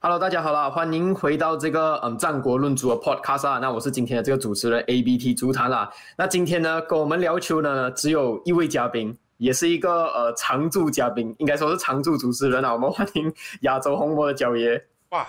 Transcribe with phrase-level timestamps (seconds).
[0.00, 3.58] Hello，大家好啦，欢迎回到这个嗯战国论足的 Podcast 啊。
[3.58, 5.92] 那我是今天的这个主持人 ABT 足坛啦。
[6.16, 12.72] 那今天呢，跟我们聊球呢，只有一位嘉宾，也是一个呃常驻嘉宾，应该说是常驻主持人啊。
[12.72, 14.86] 我们欢迎亚洲红魔的角爷。
[15.08, 15.26] 哇，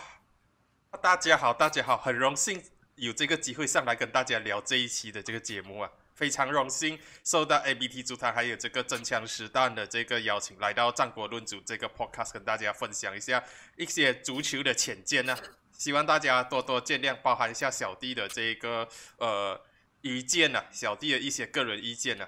[1.01, 2.61] 大家好，大家好，很荣幸
[2.93, 5.89] 有这个机会上来跟大家聊这一期的这个节目啊。
[6.19, 13.41] 非常荣幸受到 ABT 足坛还有这个真枪实弹的这个邀请，来到战国论足这个 podcast 跟大家分享一下
[13.77, 15.33] 一些足球的浅见呢。
[15.71, 18.85] 希望大家多多见谅，包含一下小弟的这个
[19.17, 19.61] 呃
[20.01, 22.27] 意见呢，小弟的一些个人意见呢。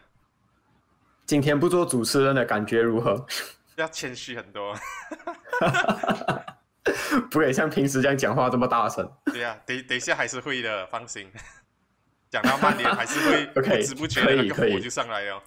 [1.26, 3.26] 今天不做主持人的感觉如何？
[3.76, 4.74] 要谦虚很多，
[7.30, 9.12] 不可以像平时这样讲话这么大声。
[9.26, 11.30] 对呀，等等一下还是会的，放心。
[12.32, 15.38] 讲到曼联还是会 不知不觉那个火就上来了。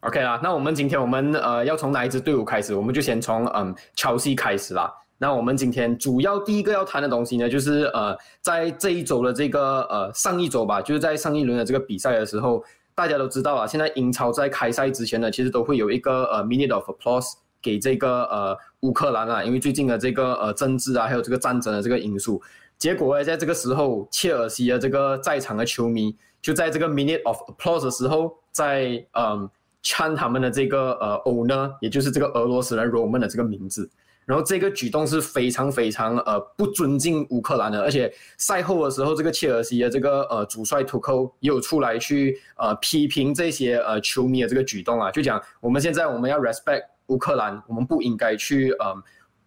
[0.00, 2.74] OK 啦，那我们今天我们呃要从哪一支队伍开始？
[2.74, 4.90] 我们就先从嗯乔西开始啦。
[5.18, 22.40] 那我们今天主要第一个要谈的东西呢，就是呃在这一周的这个呃上一周吧，就是在上一轮的这个比赛的时候，大家都知道啊，现在英超在开赛之前呢，其实都会有一个呃 minute of applause 给这个呃乌克兰啊，因为最近的这个呃政治啊，还有这个战争的这个因素。
[22.78, 29.50] 结果呢，在这个时候，切尔西的这个在场的球迷就在这个 minute of applause 的时候，在嗯
[29.82, 33.90] 唱他们的这个呃 owner，也就是这个俄罗斯人 Roman 的这个名字。
[34.24, 37.80] 然后这个举动是非常非常呃不尊敬乌克兰的。
[37.80, 49.02] 而且赛后的时候，这个切尔西的这个呃主帅图科也有出来去呃批评这些呃球迷的这个举动啊，就讲我们现在我们要 respect 乌克兰，我们不应该去嗯。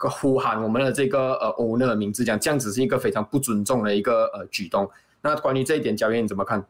[0.09, 4.89] 呼喊我们的这个呃 owner 的名字，讲这样子是一个非常不尊重的一个呃举动。
[5.21, 6.65] 那关于这一点，教练你怎么看？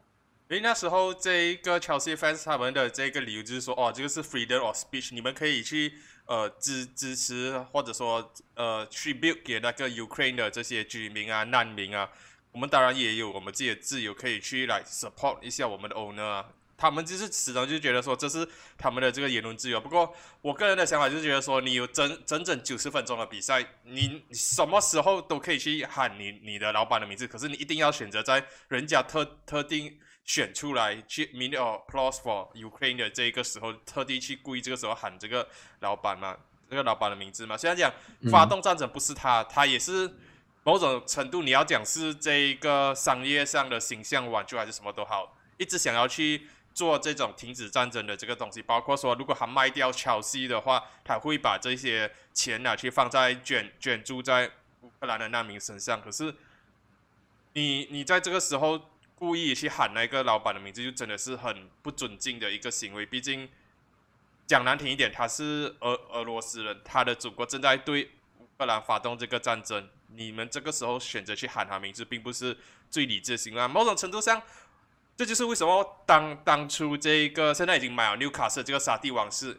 [0.48, 5.94] 诶那时候这一个 Chelsea fans 他们的这个理由就是说，哦，这个是 freedom of speech，你们可以去
[6.26, 12.10] 呃支支持或者说呃 tribute 给那个 Ukraine 的这些居民啊、难民啊。
[12.52, 16.46] 我们当然也有我们自己的自由，可以去来 support 一下我们的 owner 啊。
[16.82, 18.44] 他们就是始终就觉得说这是
[18.76, 19.80] 他们的这个言论自由。
[19.80, 35.46] 不过我个人的想法就是觉得说，你有整整整九十分钟的比赛，你什么时候都可以去喊你你的老板的名字，可是你一定要选择在人家特特定选出来去 minute applause for Ukraine 的这一个时候，特地去故意这个时候喊这个
[35.78, 36.36] 老板嘛，
[36.68, 37.56] 这个老板的名字嘛。
[37.56, 37.92] 虽然讲
[38.28, 40.12] 发动战争不是他，他也是
[40.64, 46.48] 某种程度你要讲是这一个商业上的形象挽救还是什么都好，一直想要去。
[46.74, 54.50] 做这种停止战争的这个东西，包括说，如果他卖掉乔西的话，他会把这些钱拿去放在卷卷住在
[54.80, 56.00] 乌克兰的难民身上。
[56.00, 56.34] 可是，
[57.52, 63.04] 你你在这个时候故意去喊那个老板的名字，就真的是很不尊敬的一个行为。
[63.04, 63.48] 毕竟
[64.46, 72.56] 讲难听一点，他是俄俄罗斯人，他的祖国正在对乌克兰发动这个战争，你们这个时候选择去喊他名字，并不是
[72.88, 73.68] 最理智的行为。
[73.68, 74.42] 某种程度上。
[75.22, 79.56] 这就是为什么当当初这个现在已经买了纽卡斯这个沙地王是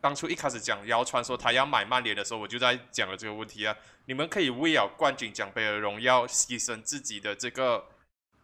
[0.00, 3.76] 当初一开始讲谣传说他要买曼联的时候，我就在讲了这个问题啊。
[4.04, 7.84] 你们可以为了冠军奖杯的荣耀牺牲自己的这个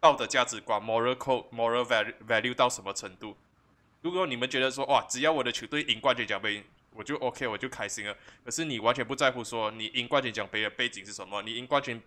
[0.01, 1.87] 道德价值观 （moral code, moral
[2.27, 3.37] value） 到什么程度？
[4.03, 8.17] 如果你们觉得说哇，只要我的球队赢冠军奖杯，我就 OK，我就开心了。
[8.45, 11.43] 可是你完全不在乎说你赢冠军奖杯的背景是什么？
[11.43, 12.03] 你赢冠军。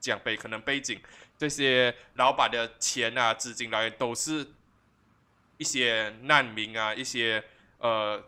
[0.00, 1.00] 奖杯可能背景，
[1.36, 4.46] 这些老板的钱啊，资金来源都是
[5.56, 7.42] 一些难民啊，一些
[7.78, 8.22] 呃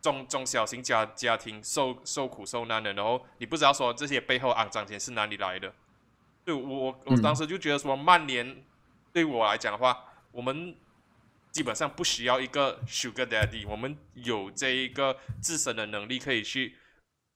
[0.00, 5.72] 中中小型家家庭受受苦受难的，然后你不知道说这些背后肮脏钱是哪里来的。
[6.44, 8.64] 对我我当时就觉得说，曼联
[9.12, 10.76] 对我来讲的话，我们
[11.50, 16.76] 基本上不需要一个 Sugar Daddy，我们有这一个自身的能力可以去。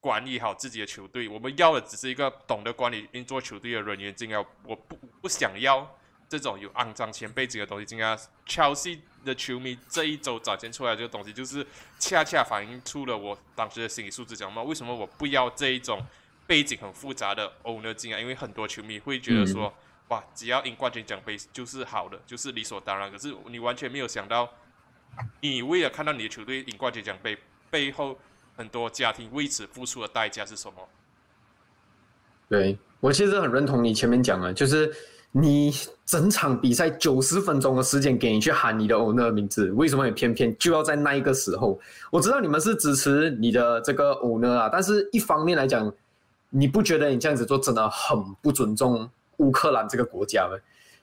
[0.00, 4.14] 管理好自己的球队，我们要的只是一个懂得管理运作球队的人员。
[4.14, 5.98] 进来，我不不想要
[6.28, 7.84] 这种有肮脏钱背景的东西。
[7.84, 11.66] 进来，Chelsea 的球迷这一周展现出来这个东西，就是
[11.98, 14.36] 恰恰反映出了我当时的心理素质。
[14.36, 16.04] 讲嘛，为什么我不要这一种
[16.46, 18.20] 背景很复杂的 owner 进来？
[18.20, 19.74] 因为很多球迷会觉得说，
[20.08, 23.10] 哇，只要赢冠军奖杯就是好的，就是理所当然。
[23.10, 24.48] 可是你完全没有想到，
[25.40, 27.36] 你为了看到你的球队赢冠军奖杯
[27.70, 28.16] 背后。
[28.56, 30.74] 很多家庭为此付出的代价是什么？
[32.48, 34.88] 对我其实很认同你前面讲的，就是
[35.32, 35.72] 你
[36.04, 41.76] 整场比赛九十分钟的时间给你去喊你的 owner 名字，为什么你偏偏就要在那一个时候？
[42.08, 45.92] 我知道你们是支持你的这个 owner 啊，但是一方面来讲，
[46.48, 50.56] 你不觉得你这样子做真的很不尊重乌克兰这个国家吗？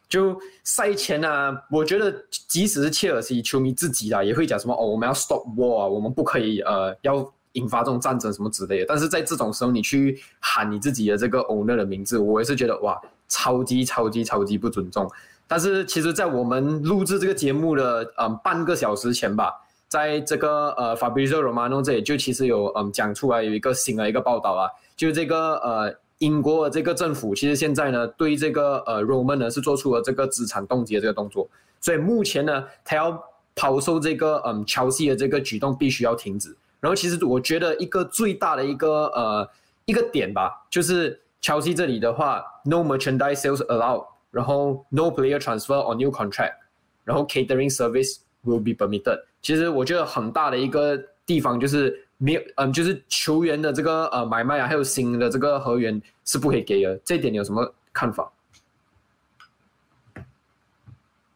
[0.07, 2.09] 就赛前啊，我觉得
[2.47, 7.29] 即使是切尔西球迷自己啊，也会讲什么哦，我们要 stop war，我们不可以呃要。
[7.53, 8.85] 引发这种战争什么之类的。
[8.87, 15.09] 但是在这种时候，你去喊你自己的这个 owner 的名字，我也是觉得哇，超级超级超级不尊重。
[15.47, 19.53] 但是其实，在我们录制这个节目的嗯半个小时前吧，
[19.87, 31.47] 在这个呃 Fabrizio Romano 这里就其实有嗯讲出来有一个新的一个报道啊，就是这个呃英国的这个政府其实现在呢对这个呃 Roman 呢是做出了这个资产冻结这个动作，
[31.81, 33.21] 所以目前呢他要
[33.53, 36.55] 抛售这个嗯乔西的这个举动必须要停止。
[36.83, 39.49] 然后其实我觉得一个最大的一个呃
[39.85, 44.05] 一个点吧，就是乔西这里的话，no merchandise sales allowed。
[44.31, 46.55] 然后 no player transfer or new contract，
[47.03, 49.23] 然后 catering service will be permitted。
[49.43, 55.93] 其实我觉得很大的一个地方就是没有，嗯，就是球员的这个呃买卖啊，还有新的这个合约
[56.25, 56.97] 是不可以给的。
[57.05, 58.31] 这一点你有什么看法？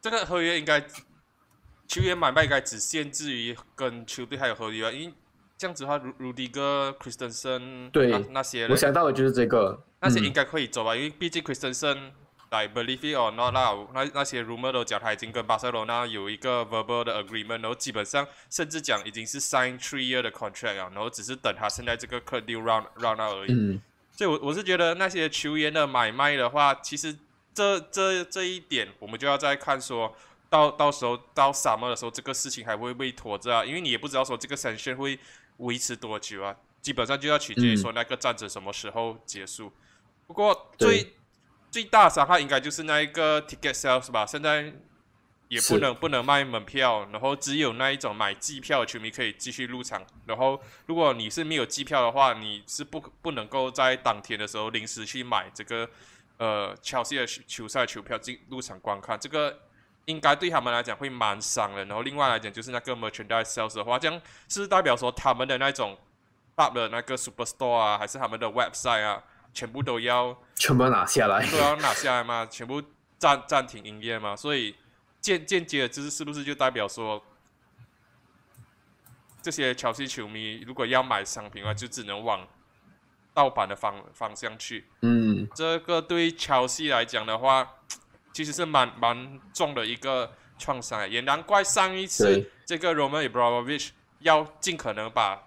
[0.01, 0.83] 这个合约应该
[1.87, 5.13] 球员买卖应该只限制于跟球队还有合约，因为
[5.57, 12.11] 这样子的话，如如迪哥、Christensen 对那些，我想到的就是这个，那些应该可以走吧，因为毕竟 Christensen。
[12.49, 22.17] 来，believe it or not 啦，那那些 rumor 都讲他已经跟巴塞罗那有一个 verbal 的 agreement，然后基本上甚至讲已经是 sign three year 的 contract 啊，然后只是等他现在这个
[22.19, 23.51] c deal run run out 而已。
[23.51, 23.81] 嗯。
[24.13, 27.13] 所以，我我是觉得那些球员的买卖的话，其实
[27.53, 30.15] 这这这一点，我们就要再看说
[30.49, 33.65] 到到时候到 summer 的时候，这个事情还会不会拖着啊？
[33.65, 35.19] 因为你也不知道说这个 sanction 会
[35.57, 39.71] 维持多久啊，基本上就要取决于说那个战争什么时候结束。
[40.25, 41.13] 不过最
[41.71, 44.73] 最大伤害应该就是那一个 ticket sales 吧，现在
[45.49, 50.05] 也不能不能卖门票，然后只有那一种买机票的球迷可以继续入场。
[50.25, 55.89] 然后如果你是没有机票的话，你是不不能够在当天的时候临时去买这个
[56.37, 59.17] 呃切尔西的球赛球票进入场观看。
[59.17, 59.57] 这个
[60.07, 61.85] 应该对他们来讲会蛮伤的。
[61.85, 65.97] 然后另外来讲就是那个 merchandise sales 的话，这样是代表说他们的那种
[66.55, 69.23] up 的那个 superstore 啊，还是他们的 website 啊？
[69.53, 72.45] 全部都要全部拿下来，都要拿下来吗？
[72.45, 72.81] 全部
[73.17, 74.35] 暂暂停营业吗？
[74.35, 74.75] 所以
[75.19, 77.23] 间间接的就是是不是就代表说，
[79.41, 82.47] 这些乔西球迷如果要买商品的话，就只能往
[83.33, 84.85] 盗版的方方向去。
[85.01, 87.67] 嗯，这个对乔西来讲的话，
[88.37, 91.09] 其实是蛮蛮重的一个创伤。
[91.09, 93.89] 也难怪上一次这个 Roman Abramovich
[94.19, 95.43] 要尽可能把。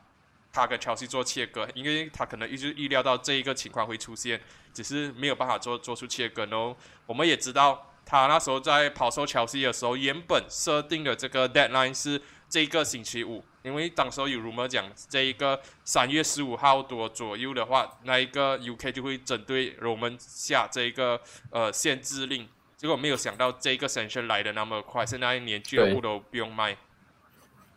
[0.53, 4.41] 他跟乔西做切割，因为他可能一直预料到这一个情况会出现，
[4.75, 6.45] 只是没有办法做做出切割。
[6.47, 6.77] 然后
[7.07, 21.21] 我们也知道，他那时候在抛售乔西的时候，原本设定的这个 deadline 是这个星期五，因为当时候有 rumor 讲这一个三月十五号多左右的话，那一个 UK 就会针对我们下这一个
[21.53, 22.49] 呃限制令。
[22.81, 26.75] 结果没有想到这个 sanction 来的那么快，现在连俱乐部都不用卖。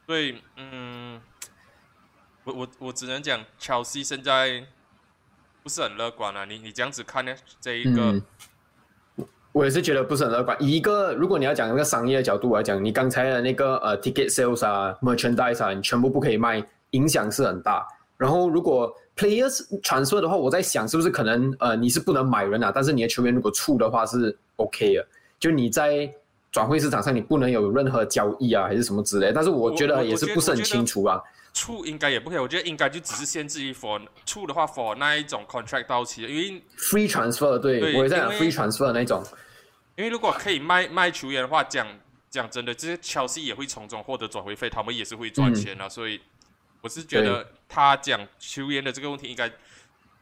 [0.07, 1.19] 所以，嗯。
[2.45, 4.65] 我我我只能讲，乔西现在
[5.61, 6.45] 不是很乐观啊。
[6.45, 7.33] 你你这样子看呢？
[7.59, 8.21] 这一个，
[9.53, 10.57] 我也是觉得不是很乐观。
[10.61, 16.61] 一个，如果你要讲一个商业的角度来讲，你刚才的那个呃 ticket sales 啊，merchandise 啊，你全部不可以卖，
[16.91, 17.85] 影响是很大。
[18.17, 25.05] 然后如果 players transfer 的话，我在想是不是可能呃你是不能买人啊，但是你的球员如果出的话是 OK 啊。
[25.39, 26.09] 就你在
[26.51, 29.31] 转会市场上你不能有任何交易啊，还是什么之类。
[29.33, 31.21] 但是我觉得也是不是很清楚啊。
[31.53, 39.23] 处应该也不可以，我觉得应该就只是限制于 for 处的话 for 那一种 contract 到期，因为 free transfer 对，我也在讲 free transfer 那种。
[39.95, 41.85] 因为如果可以卖卖球员的话，讲
[42.31, 45.87] 讲真的，这些乔西也会从中获得转会费，他们也是会赚钱啊。
[45.87, 46.19] 所以
[46.81, 49.47] 我是觉得他讲球员的这个问题，应该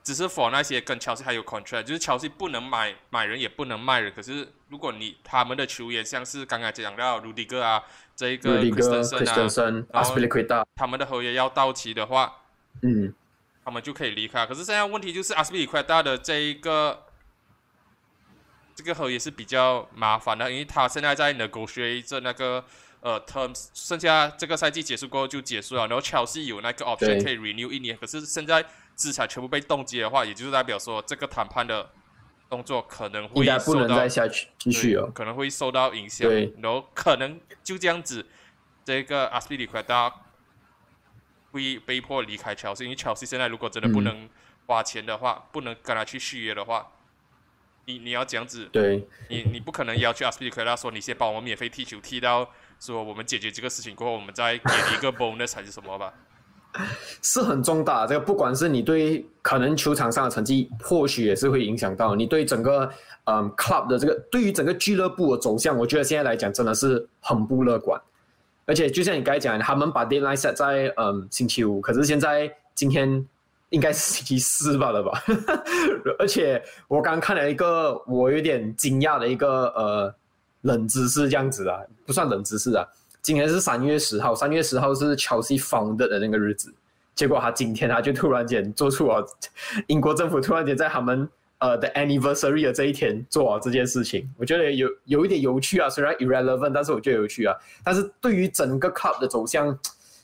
[0.04, 4.12] 只是 for 那些跟乔西还有 contract，就是乔西不能买买人，也不能卖人。
[4.16, 7.82] 可是如果你他们的球员像是刚刚讲到卢迪格啊。
[8.14, 10.04] 这一个 Christensen 啊，
[10.76, 12.32] 他们的合约要到期的话，
[12.84, 13.12] 嗯，
[13.66, 14.46] 他们就可以离开。
[14.46, 17.06] 可是现在问题就是阿斯皮利奎达的这一个
[18.76, 22.64] 这个合约是比较麻烦的，因为他现在在 negotiate 那个
[23.00, 25.88] 呃 terms，剩下这个赛季结束过后就结束了。
[25.88, 28.64] 然后乔西有那个 option 可以 renew 一年，可是现在
[29.02, 31.90] 资产全部被冻结的话，也就是代表说这个谈判的。
[32.52, 34.06] 动作可能会受到
[34.58, 38.28] 继续哦，可能会受到影响，对然后可能就这样子，
[38.84, 40.14] 这个阿斯皮利奎达
[41.54, 44.30] 会被迫离开乔西，因为乔西现在如果真的不能
[44.66, 46.92] 花钱的话，不能跟他去续约的话，
[47.86, 56.14] 你你要这样子，对，你你不可能要求阿斯皮里奎达说你先帮我们免费踢球踢到说我们解决这个事情过后，我们再给你一个 bonus 还是什么吧。
[57.22, 62.90] 是很重大，这个不管是你对可能球场上的成绩，或许也是会影响到你对整个
[63.26, 68.00] 嗯 club 的这个对于整个俱乐部的走向，我觉得现在来讲真的是很不乐观。
[68.66, 73.26] 而且就像你刚才讲，他们把 deadline set 在嗯星期五，可是现在今天
[73.70, 75.22] 应该是星期四吧了吧？
[76.20, 80.16] 而且我刚看了一个我有点惊讶的一个呃
[80.62, 82.88] 冷知识，这样子啊，不算冷知识啊。
[83.22, 86.74] 今天是三月十号，三月十号是乔西 founded 的那个日子。
[87.14, 89.24] 结果他今天他就突然间做出了
[89.88, 97.56] 英国政府突然间在他们呃的 anniversary 的这一天做了这件事情，我觉得有有一点有趣啊，虽然 irrelevant，但是我觉得有趣啊。
[97.84, 99.68] 但是对于整个 club 的走向，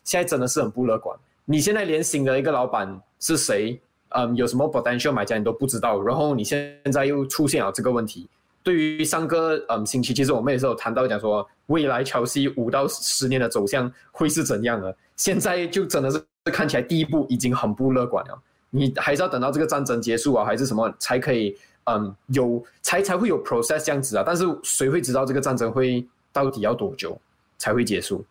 [0.04, 1.16] 现在真的是很不乐观。
[1.46, 8.28] 你现在连新的一个老板是谁，嗯，有什么 potential 买家你都不知道，然后你现在又出现了这个问题。
[8.68, 14.94] 对于上个嗯星期，其实我们也是有谈到讲说，未来乔西五到十年的走向会是怎样的？
[15.16, 16.22] 现在就真的是
[16.52, 18.38] 看起来第一步已经很不乐观了。
[18.70, 24.24] 你还是要等到这个战争结束啊，还是什么才可以嗯有才才会有 process 这样子啊？
[24.28, 27.18] 但是谁会知道这个战争会到底要多久
[27.58, 28.26] 才会结束？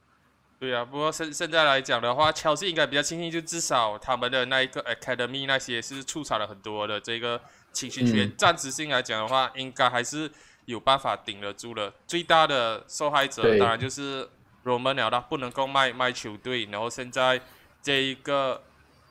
[0.59, 7.41] 对啊，不过现现在来讲的话，乔西应该比较庆幸，就至少他们的那一个 academy 那些是出产了很多的这个
[7.77, 10.31] 青训员，暂时性来讲的话，应该还是
[10.65, 11.93] 有办法顶得住的。
[12.07, 14.27] 最大的受害者当然就是
[14.65, 17.41] Roman 了，他不能够卖卖球队，然后现在
[17.83, 18.63] 这一个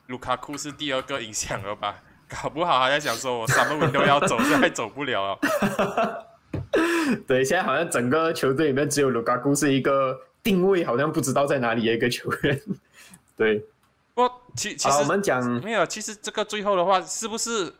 [0.08, 2.02] 卢卡库是第二个影响了吧？
[2.42, 5.38] 搞不好还在想说，我什么文都要走，现在走不了。
[7.28, 10.20] 对，现在好像整个球队里面只有卢卡库是一个。
[10.46, 12.62] 定位好像不知道在哪里的一个球员，
[13.36, 13.66] 对。
[14.14, 15.84] 不，其其实我们讲没有。
[15.84, 17.74] 其实这个最后的话，是不是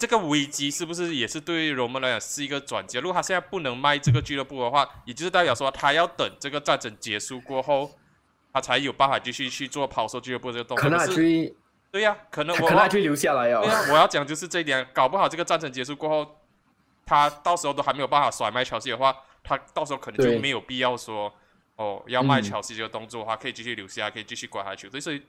[0.00, 3.02] 这个危机是不是也是对于罗曼来讲是一个转折？
[3.02, 7.90] 如果他现在不能卖这个俱乐部的话，也就是代表说他要等这个战争结束过后，
[8.50, 10.82] 他才有办法继续去做抛售俱乐部这个动作。
[10.82, 11.54] 可能去
[11.90, 13.60] 对呀，可能我可能去留下来哦。
[13.62, 16.40] 对呀，我要讲就是这一点，搞不好这个战争结束过后，
[17.04, 19.14] 他到时候都还没有办法甩卖乔西的话。
[19.44, 21.30] 他到时候可能就没有必要说
[21.76, 24.88] 哦，要卖乔西这个动作的话，可以继续留下，可以继续管下去。
[24.98, 25.22] 所以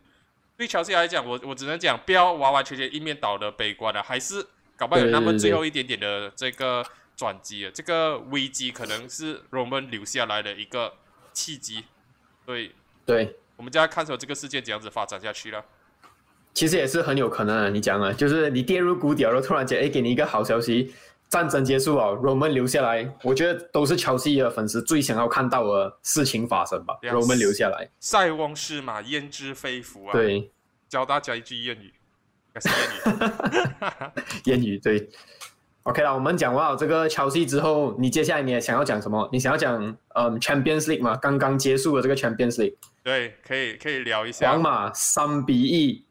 [0.56, 4.48] 对乔西来讲，我我只能讲，不要完完全全一面倒的悲观啊，还是
[4.82, 6.84] 搞不好有那么最后一点点的这个
[7.16, 10.92] 转机这个危机可能是 Roman 留下来的一个
[11.34, 11.84] 契机。
[12.48, 12.72] 对，
[13.06, 15.64] 对，我们就要看出这个事件怎样子发展下去了。
[16.56, 20.92] 其实也是很有可能的，你讲啊，就是你跌入谷底了，突然间哎，给你一个好消息。
[21.30, 26.98] 战争结束了，Roman 留下来，我觉得都是乔西的粉丝最想要看到的事情发生吧。
[27.04, 30.12] Roman 留下来，塞翁失马焉知非福啊！
[30.12, 30.52] 对，
[30.90, 31.94] 教大家一句谚语，
[32.60, 34.52] 是谚语。
[34.52, 35.10] 谚语对。
[35.84, 39.28] OK 了，我们讲完了这个乔西之后，你接下来你也想要讲什么？
[39.32, 39.82] 你想要讲
[40.14, 41.16] 嗯 Champions League 吗？
[41.18, 42.76] 刚刚结束的这个 Champions League。
[43.04, 44.52] 对，可以可以聊一下。
[44.52, 46.06] 皇马三比一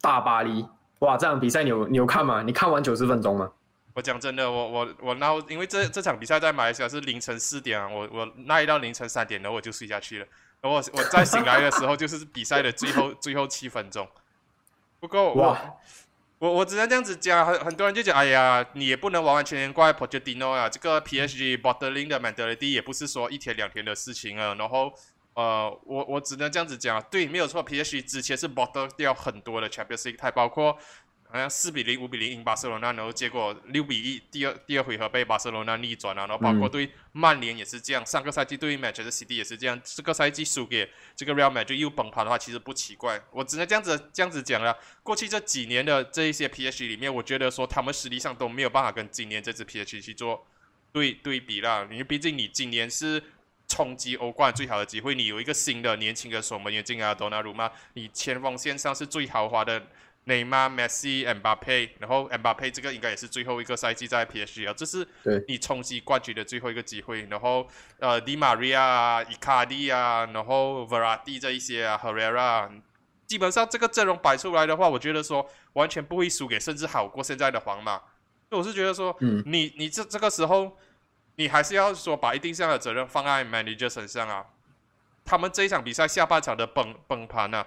[0.00, 0.64] 大巴黎，
[1.00, 1.18] 哇！
[1.18, 2.42] 这场比赛你有你有看吗？
[2.42, 3.50] 你看完九十分钟吗？
[3.92, 10.26] 我讲真的，我我我那因为这这场比赛在马来西亚是凌晨四点啊，我我那一到凌晨三点，然后我就睡下去了。
[10.62, 14.08] 然后我我再醒来的时候，就是比赛的最后最后七分钟。
[15.04, 15.58] 不过我
[16.38, 24.54] 我我只能这样子讲，很很多人就讲，哎呀，你也不能完完全全怪 Pochettino 啊，这个 PSG bottling 的 mentality 也不是说一天两天的事情啊。
[24.54, 24.90] 然后
[25.34, 30.78] 呃，我我只能这样子讲，对，没有错，PSG 之前是 bottle 掉很多的 Champions League，它包括。
[31.34, 36.28] 好像四比零、五比零赢巴塞罗那，然后结果六比一，第二第二回合被巴塞罗那逆转了。
[36.28, 43.20] 然后包括对曼联也是这样，上个赛季对于 Manchester City 也是这样，这个赛季输给这个 Real Madrid 又崩盘的话，其实不奇怪。
[43.32, 44.78] 我只能这样子这样子讲了。
[45.02, 50.46] 过去这几年的这一些 PSG 里面，我觉得说他们实力上都没有办法跟今年这支 PSG 去做
[50.92, 51.84] 对对比了。
[51.90, 53.20] 因为毕竟你今年是
[53.66, 59.84] 冲击欧冠最好的机会，你有一个新的年轻的守门员进啊，多纳鲁马，你前锋线上是最豪华的。
[60.24, 65.06] 内马尔、梅西、恩巴佩，然后恩巴佩这个应该也是最后一个赛季在 PSG 啊，这是
[65.46, 67.26] 你冲击冠军的最后一个机会。
[67.30, 72.70] 然后呃，迪玛利亚啊、伊卡迪啊，然后 Verratti 这一些啊，Herrera，
[73.26, 78.00] 基本上这个阵容摆出来的话，我觉得说完全不会输给，甚至好过现在的皇马。
[78.50, 79.14] 我是觉得说，
[79.46, 80.76] 你你这这个时候，
[81.36, 84.46] 你还是要说把一定项的责任放在 manager 身上啊。
[85.24, 87.66] 他们这一场比赛下半场的崩崩盘呢？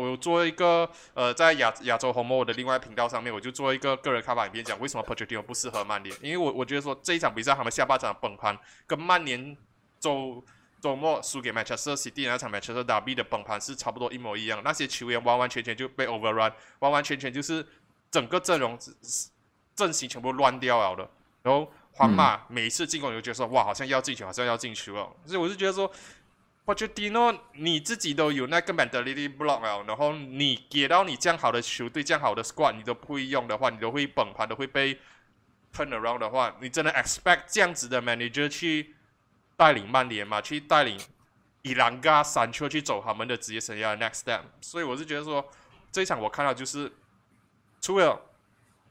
[0.00, 6.16] 我我做一个呃，在亚亚洲红魔的另外频道上面，我就做一个个人看法影片，讲为什么 Pochettino 不适合曼联。
[6.22, 9.56] 因为我我觉得说这一场比赛他们下半场崩盘，跟曼联
[10.00, 10.42] 周
[10.80, 14.60] 周末输给 Manchester City 那场 Manchester W 的崩盘是差不多一模一样。
[14.64, 17.66] 那些球员完完全全就被 overrun，完完全全就是
[18.10, 18.78] 整个阵容
[19.74, 21.10] 阵型全部乱掉了的。
[21.42, 25.14] 然后皇马每一次进攻，你就觉得说哇，好像要进球，好像要进球哦。
[25.26, 25.90] 所以我是觉得说。
[26.64, 34.94] 我觉得 Dino 你自己都有那个 mentality block 了，然后你给到你这样好的球队、这样好的 squad，你都不会用的话，你都会崩盘，都会被
[35.74, 38.94] turn around 的话，你真的 expect 这样子的 manager 去
[39.56, 40.40] 带领曼联嘛？
[40.40, 41.00] 去带领
[41.62, 44.42] 伊兰加、山丘去走他们的职业生涯 next step。
[44.60, 45.44] 所以我是觉得说，
[45.90, 46.92] 这一场我看到就是
[47.80, 48.20] 除了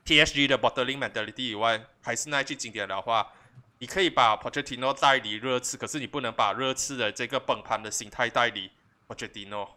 [0.05, 3.31] PSG 的 bottling mentality 以外，还是那一句经典的话，
[3.81, 8.69] 你可以把 Pochettino 带离热刺，可是你不能把热刺的这个崩盘的心态带离
[9.07, 9.67] Pochettino。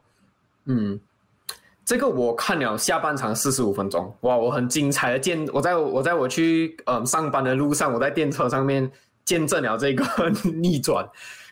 [0.67, 1.01] 嗯。
[1.87, 8.91] 这个我看了下半场四十五分钟，哇，我很精彩的见，我在我在我去嗯上班的路上，我在电车上面
[9.25, 10.05] 见证了这个
[10.53, 11.07] 逆转。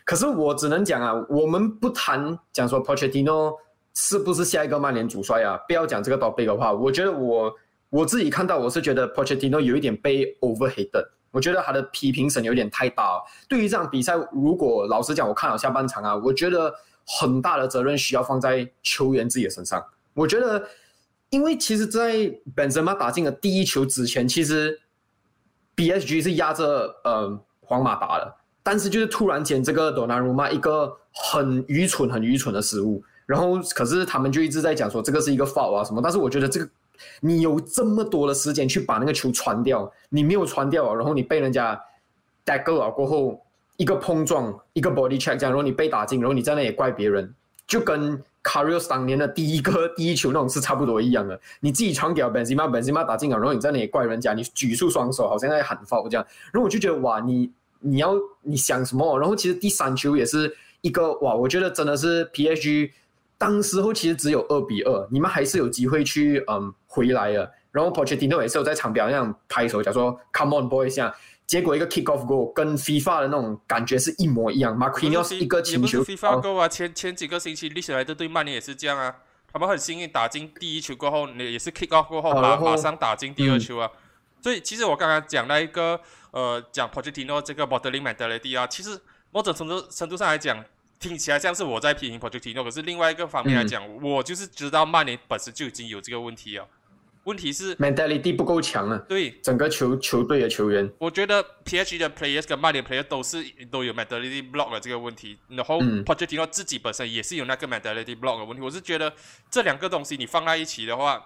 [0.05, 3.55] 可是我只能讲啊，我们不谈讲说 Pochettino
[3.95, 7.51] 是不是下一个曼联主帅啊，不要讲这个 topic 的话，我觉得我
[7.89, 13.19] 我自己看到我是觉得 Pochettino 有一点被 overhated，我觉得他的批评声有点太大。
[13.49, 16.71] 对于这场比赛，如果老实讲，我看了下半场啊，我觉得
[17.05, 19.83] 很大的责任需要放在球员自己的身上。
[20.13, 20.63] 我觉得，
[21.31, 24.79] 因为其实，在本泽马打进了第一球之前，其实
[25.73, 36.69] B S G 是压着呃皇马打的，但是就是突然间这个多纳鲁马一个很愚蠢、很愚蠢的失误，然后可是他们就一直在讲说这个是一个 foul 啊什么，但是我觉得这个
[37.21, 41.79] 你有这么多的时间去把那个球传掉，你没有传掉，然后你被人家
[42.45, 43.39] d a g 了过后
[43.77, 47.33] 一个碰撞一个 body check 这样，然后你被打进，然后你在那里怪别人，
[47.67, 48.21] 就跟。
[48.45, 59.17] Carlos 当年的第一个第一球那种是差不多一样的，你自己传给 Benzema，Benzema 打进了，然后你在那里怪人家，你举出双手好像在喊 foul 这样，然后我就觉得哇，你你要你想什么？
[59.17, 62.91] 然后其实第三球也是一个哇，我觉得真的是 PSG
[63.37, 67.51] 当时候其实只有二比二，你们还是有机会去嗯回来的。
[67.71, 71.13] 然后 Pochettino 也是有在场表那样拍手，讲说 Come on boys，像。
[71.45, 74.75] 结果一个 kick off goal 跟 FIFA 的那种感觉是一模一样。
[74.75, 76.01] 马奎诺是一个请球。
[76.01, 79.13] FIFA goal 啊，前前几个星期历史来的对曼联也是这样啊。
[79.51, 83.91] 他们很幸运打进第一球过后，也是 kick off 过后马马上打进第二球啊。
[84.41, 85.99] 所以其实我刚刚讲那一个
[86.31, 88.97] 呃讲 Pochettino 这个 bottling mentality 啊，其实
[89.29, 90.63] 某种程度程度上来讲，
[91.03, 96.65] 听起来像是我在批评 Pochettino，可是另外一个方面来讲，我就是知道曼联本身就已经有这个问题啊。
[97.25, 108.17] 问题是 mentality 不够强了，对整个球球队的球员，我觉得 P H 的 players 跟曼联 players 都是都有 mentality block 的这个问题，然后 Pochettino 自己本身也是有那个 mentality
[108.17, 108.61] block 的问题。
[108.61, 109.13] 我是觉得
[109.49, 111.21] 这两个东西你放在一起的话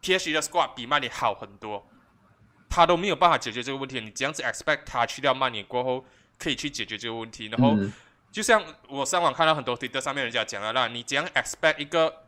[0.00, 1.84] ，P H 的 squad 比曼联好很多，
[2.68, 4.00] 他都没有办法解决这个问题。
[4.00, 6.04] 你这样子 expect 他去掉曼联过后
[6.38, 7.76] 可以去解决这个问题，然后
[8.32, 12.20] 就像我上网看到很多 Twitter 上面人家讲的那，你怎样 expect 一个。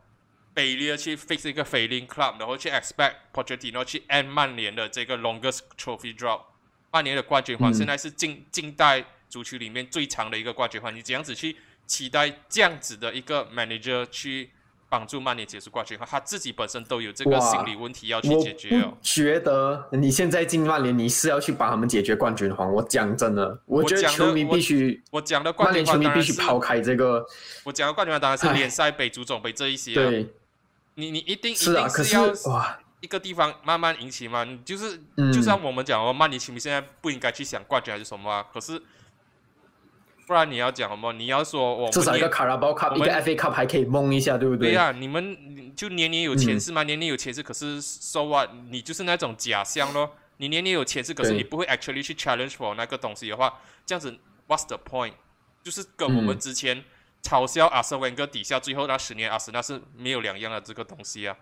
[0.55, 6.43] Bailey 去 fix 一个 failing club，然后去 expect Pochettino 去 end 曼联的这个 longest trophy drop。
[6.91, 10.95] 曼联的冠军环现在是近近代足球里面最长的一个冠军环。
[10.95, 14.49] 你怎样子去期待这样子的一个 manager 去
[14.89, 18.93] 帮助曼联结束冠军荒，他自己本身都有这个心理问题要去解决哦。
[19.01, 22.71] 觉得你现在进曼联，你是要去帮他们解决冠军荒？
[22.71, 27.25] 我讲真的，我觉得球迷必须，我讲的冠军球迷必须抛开这个。
[27.63, 29.93] 我讲的冠军荒当然是联赛杯、足总杯这一些。
[29.93, 30.33] 对。
[30.97, 31.87] 你你一定一定是要
[33.01, 34.45] 一个地方慢慢引起嘛？
[34.45, 34.97] 你就是
[35.33, 38.45] 就像我们讲哦，曼联球迷现在不应该去想冠军还是什么啊？
[38.53, 38.81] 可是
[40.25, 41.13] 不然你要讲什么？
[41.13, 44.69] 你要说我至少一个卡拉包 cup，一个 FA cup 还可以蒙一下，对不对？
[44.69, 46.83] 对呀，你们就年年有钱是吗？
[46.83, 48.49] 年年有钱是，可是 so what？
[48.69, 50.11] 你就是那种假象咯。
[50.37, 55.13] 你年年有钱是，可是你不会 actually 去 challenge for 那个东西的话，这样子 what's the point？
[55.63, 56.83] 就是跟我们之前。
[57.25, 61.35] 嘲笑阿森温格底下最后那十年阿森那是没有两样的这个东西啊！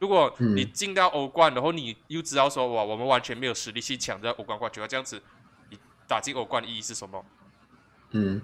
[0.00, 5.22] 如果你进到欧冠，然后你又知道说哇，我们完全没有实力去抢这欧冠冠军，这样子
[5.70, 7.24] 你打进欧冠的意义是什么？
[8.12, 8.40] 嗯，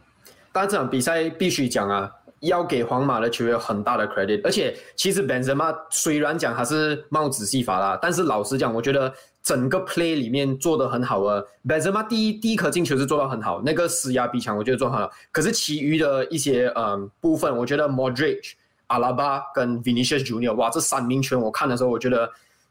[0.53, 9.13] 但这场比赛必须讲啊，要给皇马的球员很大的 credit，而且其实本泽马虽然讲他是帽子戏法啦，但是老实讲，我觉得。
[9.45, 15.11] 整个 play 里面做的很好啊，Benzema 第一第一颗进球是做到很好，那个施压逼抢我觉得做好了。
[15.31, 18.53] 可是其余的一些嗯部分，我觉得 Modric、
[18.87, 22.27] 阿拉巴跟 Vinicius Junior，哇，这三名球员我看的时候我觉得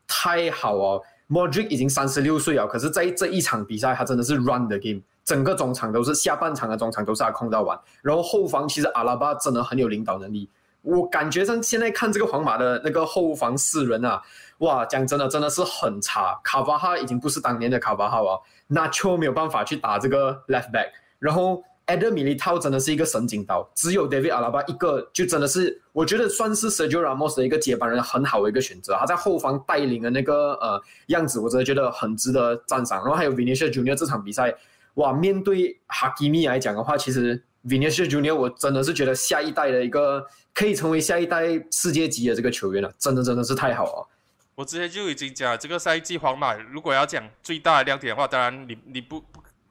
[0.07, 0.99] 太好哦。
[1.29, 10.49] Modric 已经三十六岁了，可是在这一场比赛他真的是 run the game，整个中场都是下半场的中场都是他控到完，然后后防其实阿拉巴真的很有领导能力。
[10.81, 14.21] 我感觉上现在看这个皇马的那个后防四人啊。
[14.59, 16.39] 哇，讲真的，真的是很差。
[16.43, 20.87] 卡巴哈已经不是当年的卡巴哈了，那就没有办法去打这个 left back。
[21.19, 28.93] 然后 Eder Militao 真的是一个神经刀，只有 David Alaba 一个，就真的是我觉得算是 Sergio Ramos 的一个接班人，很好的一个选择。
[28.93, 32.99] 他在后方带领的那个呃样子，我真的觉得很值得赞赏。
[32.99, 34.53] 然后还有 Vinicius Junior 这场比赛，
[34.95, 44.07] 哇，面对哈基米来讲的话，其实 Vinicius Junior 我真的是觉得下一代的一个可以成为下一代世界级的这个球员了，真的真的是太好了。
[44.55, 49.23] 我之前就已经讲，这个赛季皇马如果要讲最大的亮点的话，当然你你不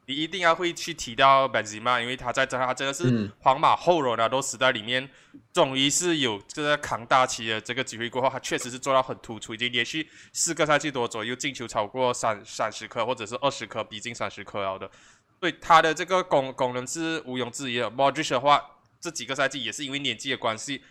[0.06, 5.08] 你一定要会去提到本泽马，因为他在这，他这个是皇马后罗纳多时代里面，
[5.52, 14.90] 终于是有这个扛大旗的这个机会过后，他确实是做到很突出，已经连续四个赛季多左右进球超过三三十颗或者是二十颗，逼近三十颗了的。
[15.38, 17.88] 对他的这个功功能是毋庸置疑的。
[17.90, 18.60] Modric 的话，
[19.00, 20.82] 这几个赛季也是因为年纪的关系，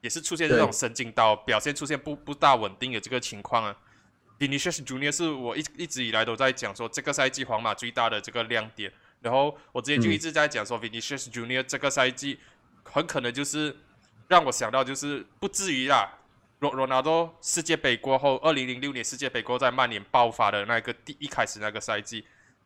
[0.00, 3.76] 也是出现这种神经刀，表现出现不不大稳定的这个情况啊。
[4.38, 12.38] Vinicius Junior 是我一一直以来都在讲说这个赛季皇马最大的这个亮点，然后我之前就一直在讲说 Vinicius Junior 这个赛季
[12.82, 13.74] 很可能就是
[14.28, 16.18] 让我想到就是不至于啦，
[16.58, 22.18] 罗罗纳多世界杯过后，二零零六年世界杯过后在曼联爆发的那个第一开始那个赛季，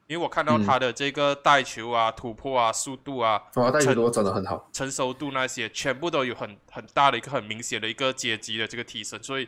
[0.09, 9.47] 因为我看到他的这个带球啊、突破啊、速度啊，哇，带球真的很好，成熟度那些全部都有很很大的一个很明显的一个阶级的这个提升，所以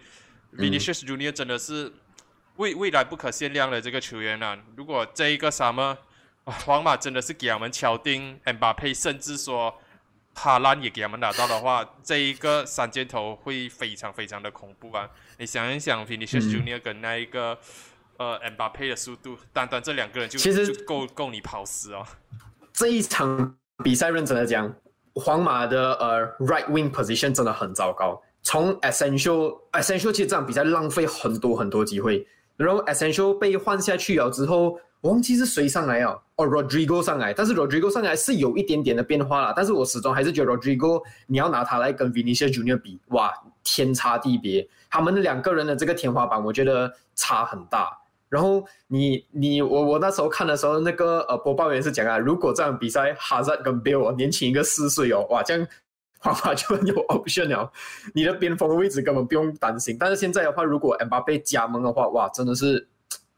[0.56, 1.92] Vinicius Junior 真的是。
[2.56, 4.56] 未未来不可限量的这个球员呢？
[4.76, 5.96] 如果这一个什么，
[6.44, 9.74] 皇马真的是给他们敲定 m 巴佩，甚至说
[10.34, 15.08] 哈兰也给他们拿到的话， 这一个三箭头会非常非常的恐怖啊！
[15.38, 17.58] 你想一想，Vinicius Junior 跟那一个
[18.18, 22.06] 呃 m 巴佩的速度，单单这两个人就其实就够够你跑死哦。
[22.72, 24.74] 这一场比赛认真的讲，
[25.14, 28.22] 皇马的呃 right wing position 真的很糟糕。
[28.42, 32.26] 从 Essential Essential 其实这场比赛浪费很多很多机会。
[32.62, 36.16] 然后 Essential 被换下去了之后，忘记是谁上来啊？
[36.36, 43.32] 哦，Rodrigo 上来，但是 Rodrigo 上来是有一点点的变化了，但是我始终还是觉得 Rodrigo 你要拿他来跟 Vinicius Junior 比，哇，
[43.64, 47.98] 天差地别，他们两个人的这个天花板，我觉得差很大。
[48.28, 55.66] 然后你你我我那时候看的时候，那个呃播报员是讲啊，如果这场比赛 Hazard 跟 Bill 年轻一个四岁哦，哇，这样。
[56.22, 57.70] 皇马就很有 option 了，
[58.14, 59.96] 你的边锋的位置根本不用担心。
[59.98, 62.88] 但是现在的话，如果 M 巴佩加盟的话，哇，真的是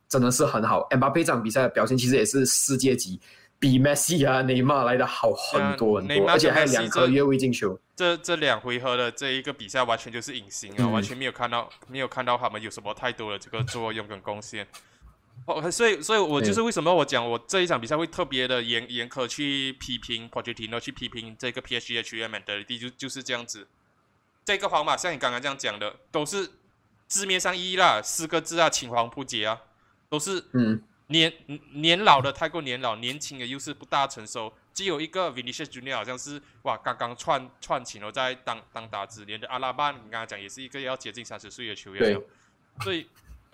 [0.09, 0.81] 真的是很好。
[0.91, 3.19] M 巴佩这场比赛的表现其实也是世界级，
[3.59, 7.79] 比 Messi 啊、内马尔来的好很多很多，而且还有两颗越位进球。
[7.97, 14.67] 这这两回合的这一个比赛完全就是隐形啊，完全没有看到没有看到他们有什么太多的这个作用跟贡献。
[15.47, 23.69] 哦，所以，所以我就是为什么我讲我这一场比赛会特别的严严苛去批评 Pochettino，去批评这个 PSG 的球员们的地就就是这样子。
[24.43, 26.51] 这个皇马像你刚刚这样讲的，都是
[27.07, 29.61] 字面上意义啦，四个字啊，青黄不接啊，
[30.09, 31.31] 都是嗯年
[31.73, 34.51] 年老的太过年老，年轻的又是不大成熟。
[34.73, 42.19] 只有一个 Vinicius Junior 好像是哇刚刚串串起了在当当打之年的阿拉巴你刚刚讲也是一个要接近三十岁的球员，
[42.83, 43.07] 所以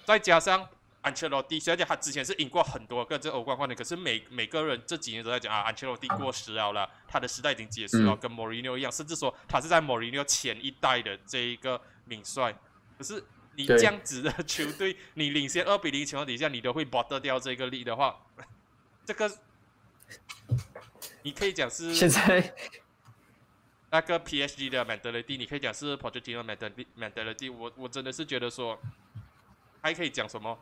[0.05, 0.69] 再加上。
[1.03, 12.55] 安切洛蒂，虽然讲他之前是赢过很多个这欧冠冠军，可是每每个人这几年都在讲啊，安切洛蒂过时了了，他的时代已经结束了，跟莫里诺一样，甚至说他是在莫里诺前一代的这一个领帅。
[12.99, 13.25] 可是
[13.57, 18.21] 你这样子的球队，你领先二比零情况底下，你都会 bot 掉这个力的话，
[19.07, 19.31] 这个
[21.23, 22.55] 你可以讲是现在
[23.91, 26.45] 那个 PSG 的 mentality，你可以讲是 Pochettino
[26.99, 28.79] mentality，我我真的是觉得说
[29.81, 30.59] 还可以讲什么？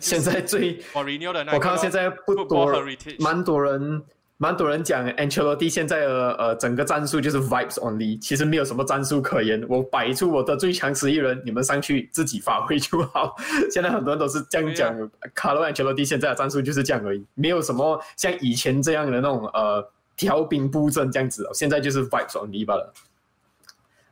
[0.00, 2.72] 现在最我看到现在不多，
[3.18, 4.02] 蛮多人，
[4.38, 9.64] 蛮多人讲 Ancelotti 现在的呃整个战术就是 vibes only，其实没有什么战术可言。
[9.68, 13.34] 我摆出我的最强十一人，你们上去自己发挥就好。
[13.72, 21.48] 现在很多人都是这样讲，卡罗 Ancelotti 现在的战术就是这样而已，没有什么像以前这样的那种呃调兵布阵这样子。
[21.54, 22.92] 现在就是 vibes only 罢了。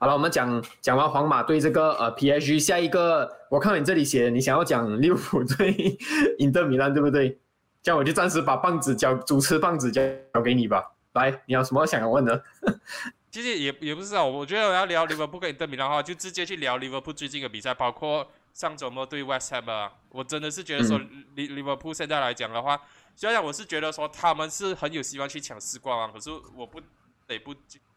[0.05, 5.97] 好了，我们讲讲完皇马对这个呃 PSG，下一个我看你这里写，你想要讲利物浦对
[6.37, 7.39] 英德米兰，对不对？
[7.83, 10.03] 这样我就暂时把棒子交主持棒子交
[10.35, 10.93] 交给你吧。
[11.15, 12.45] 来，你有什么想要问的？
[13.33, 19.91] 其实也也不是啊，我觉得我要聊利物浦跟英德米兰的话，就直接去聊利物浦最近的比赛，包括上周末对 West Ham 啊。
[20.11, 21.01] 我真的是觉得说
[21.35, 22.79] 利利物浦现在来讲的话，
[23.17, 26.79] 虽然我是觉得说他们是很有希望去抢四冠啊，可是我不
[27.27, 27.55] 得不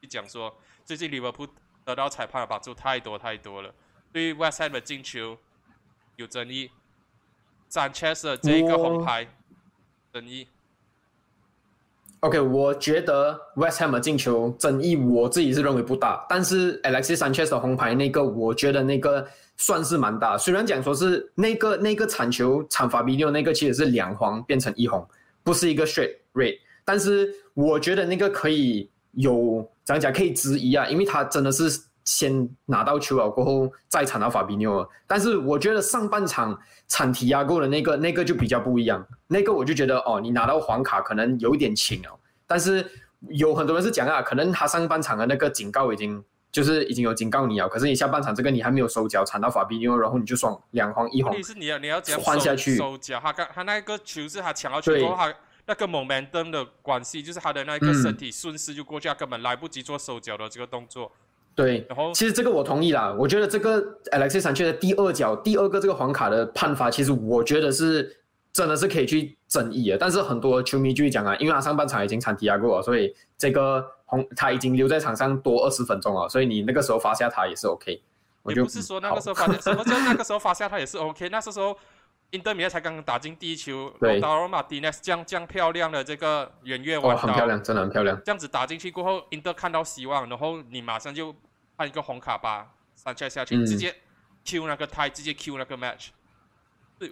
[0.08, 1.46] 讲说最近利物浦。
[1.88, 3.73] 得到裁判的帮助太多太多了，
[4.12, 5.38] 对于 West Ham 的进球
[6.17, 6.69] 有争议
[7.71, 9.26] ，Sanchez 的这个红牌
[10.12, 10.45] 争议。
[12.19, 20.38] OK，我觉得 West Ham 的进球争议我自己是认为不大，但是 Alexis Sanchez 的红牌那个，我觉得那个算是蛮大。
[20.38, 25.08] 虽然讲说是那个那个铲球铲法比六那个其实是两黄变成一红，
[25.41, 29.65] 不是一个 straight red，但是我觉得那个可以有。
[29.88, 31.63] 这样讲可以质疑啊，因为他真的是
[32.04, 34.88] 先拿到球了过后再铲到法比纽尔。
[35.08, 42.19] 但是我觉得上半场铲提亚过的那个那个就比较不一样，那个我就觉得哦，你拿到黄卡可能有一点轻哦。
[42.45, 42.86] 但是
[43.30, 46.21] 有很多人是讲啊，可能他上半场的那个警告已经
[46.52, 51.41] 就是已经有警告你了，可是你下半场这个你还没有收脚铲到法比纽尔，然后你就双两黄一红。
[51.41, 55.34] 是你要你要换下去收脚，他刚他那个球是他抢到球后他
[55.67, 61.12] 那个 momentum 的关系，就是他的那个身体顺势就过去，他根本来不及做收脚的这个动作。
[61.53, 63.13] 对，然后其实这个我同意啦。
[63.17, 68.15] 我觉得这个 Alexis Sanchez 的第二脚第二个这个黄卡的判罚，其实我觉得是
[68.53, 69.97] 真的是可以去争议的。
[69.97, 78.01] 但是很多球迷就会讲啊，因为他上半场已经铲踢压过了，所以这个红他已经留在场上多二十分钟了，所以你那个时候罚下他也是 OK。
[78.43, 81.27] 我不是说那个时候罚下，什么叫那个时候罚下他也是 OK？
[81.30, 81.77] 那时候
[82.31, 88.19] 英德米亚才刚刚打进第一球，对达罗马蒂内斯这样这样漂亮的这个圆月哇，弯刀，很漂亮，真的很漂亮。
[88.25, 91.33] 这样子打进去过后，英德看到希望，然后你马上就
[91.77, 93.95] 按一个红卡吧三下下去，嗯直接
[94.43, 96.07] Q 那个 tie，直接 Q 那个 match。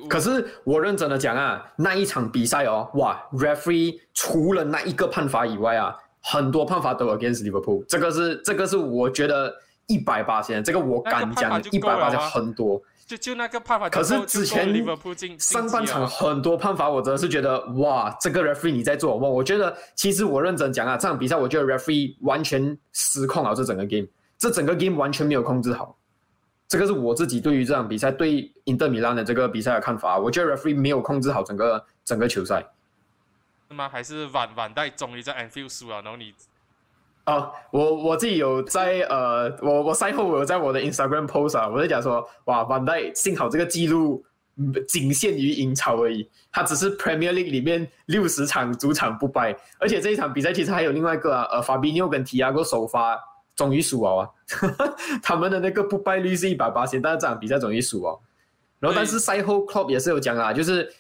[0.10, 9.56] 可是我认真的讲啊，那一场比赛哦，哇，referee 除了那一个判罚以外啊，很多判罚都 against Liverpool，这个是这个是我觉得
[9.88, 12.82] 一百八千，这个我敢讲一百八千很多。
[13.06, 14.74] 就就那个判罚，可是之前
[15.38, 19.30] 上半场很多判罚，我真的是觉得哇，这个 referee 你在做梦。
[19.30, 24.08] 我觉得其实我认真讲啊，这场比赛我觉得 referee 完全失控了这整个 game，
[24.40, 25.96] 这整个 game 完全没有控制好。
[26.68, 30.18] 这个是我自己对于这场比赛对英特米兰的这个比赛的看法。
[30.18, 32.66] 我觉得 referee 没有控制好整个整个球赛。
[33.70, 33.88] 是吗？
[33.88, 36.34] 还是晚晚代终于在 Anfield 输了，然后你
[37.26, 44.24] 哦，我我自己有在 呃，我我赛后我有在我的 Instagram post 啊，我在讲说，哇，万代幸好这个记录
[44.58, 53.20] 嗯仅限于英超而已，他只是 Premier League 里面六十场主场不败，而且这一场比赛其实还有另外一个啊，呃，法比纽跟提亚戈首发
[53.56, 54.30] 终于输了啊，
[55.24, 58.20] 他们的那个不败率是一百八千，但是这场比赛终于输了，
[58.80, 60.94] 然后但是赛后 Klopp 也是有讲啊，就是。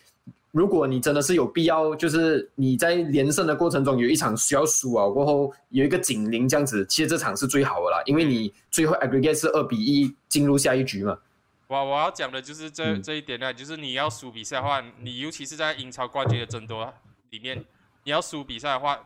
[0.56, 11.20] 如果你真的是有必要，就是你在连胜的过程中有一场需要输啊，过后有一个警铃这样子，其实这场是最好的啦，因为你最后 aggregate 是二比一进入下一局嘛。
[11.68, 13.04] 我我要讲的就是这、嗯。
[13.04, 16.94] 这一点呢，就是你要输比赛的话，你尤其是在英超冠军的争夺
[17.32, 17.62] 里面，
[18.06, 18.98] 你要输比赛的话，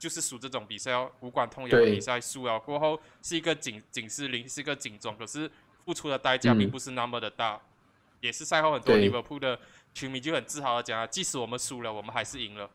[0.00, 5.48] 就是输这种比赛哦，无关痛痒的比赛，输了过后是一个警警示铃，是一个警钟，可是
[5.84, 6.58] 付出的代价嗯。
[6.58, 7.60] 并不是那么的大，
[8.20, 9.02] 也是赛后很多对。
[9.02, 9.56] 利物浦的
[9.96, 12.68] 球迷就很自豪的讲啊，即使我们输了，我们还是赢了。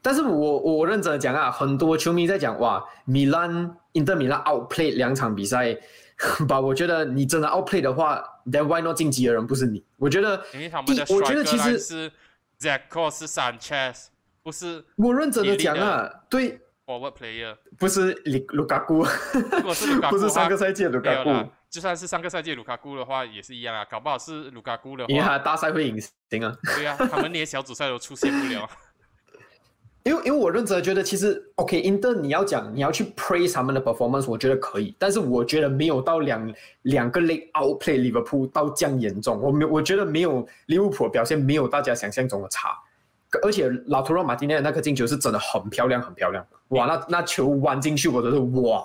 [0.00, 5.76] 但是我我认真的讲啊，很多球迷在讲哇，米兰、英特米兰 outplay 两场比赛，
[6.48, 9.84] 吧，我觉得你真的 outplay 的话，then why not 晋级的人不是你？
[9.98, 12.10] 我觉得因为他们的我觉得其实是
[12.58, 14.06] Zacko 是 Sanchez，
[14.42, 17.54] 不是我认真的讲啊，对，forward player。
[17.78, 19.04] 不是卢卢卡库，
[19.52, 25.96] 如果是卢卡库不是上个赛季的卢卡库，没有啦，就算是上个赛季卢卡库的话也是一样啊，搞不好是卢卡库的话，因为他大赛会隐
[26.28, 26.52] 形啊。
[26.76, 28.68] 对啊，他们连小组赛都出现不了。
[30.02, 39.38] 因为因为我认真的觉得，其实 OK，英特你要讲你要去 praise 他们的 performance，我觉得可以，但是我觉得没有到两两个 leg outplay Liverpool 到这样严重。
[39.40, 42.70] 我没我觉得没有利物浦的表现没有大家想象中的差，
[43.42, 46.44] 而且老图罗马丁内的那颗进球是真的很漂亮，很漂亮。
[46.68, 48.82] 哇，那那球弯进去，我都是哇，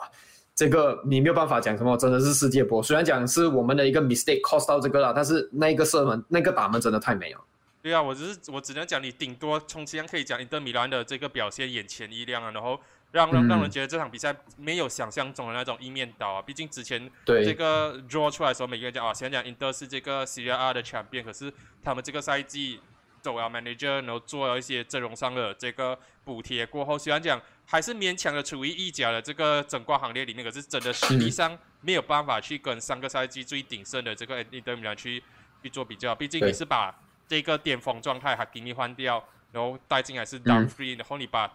[0.56, 2.82] 这个你没有办法讲什么，真的是世界波。
[2.82, 7.44] 虽然讲是我们的一个 mistake cost 到这个了，但是那个射门那个打门真的太美了。
[7.82, 12.80] 对啊，我只是我只能讲你顶多充其量可以讲，英德米兰的这个表现眼前一亮啊，然后
[13.12, 16.42] 让让嗯让人觉得这场比赛没有想象中的那种一面倒啊。
[16.42, 22.80] 毕竟之前对这个 draw 出来的时候，每个人讲啊，想讲英德是这个 C R 的 champion，可是他们这个赛季
[23.22, 35.24] 走了 manager，然后做了一些阵容上的这个补贴过后，虽然讲还是勉强的处于意甲的这个争冠行列里面，可是真的实力上没有办法去跟上个赛季最鼎盛的这个英德米兰去
[35.64, 36.14] 去做比较。
[36.14, 36.94] 毕竟你是把
[37.28, 41.52] 这个巅峰状态还给你换掉，然后带进来是嗯 down free，、然后你把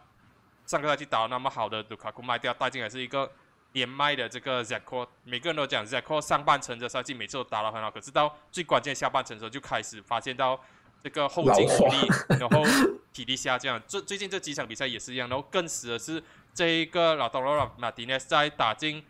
[0.66, 3.30] 上个赛季打的那么好的卢卡库卖掉，带进来是一个
[3.72, 10.60] 年迈的这个 Zacko，每个人都讲 Zacko 上半程的赛季每次都打得很好，可是到最关键下半程的时候就开始发现到
[11.02, 12.08] 这个后劲无力，
[12.38, 12.64] 然后
[13.12, 13.80] 体力下降。
[13.86, 19.02] 最最近这几场比赛也是一样，然后更死的是这一个老多罗马丁内斯在打进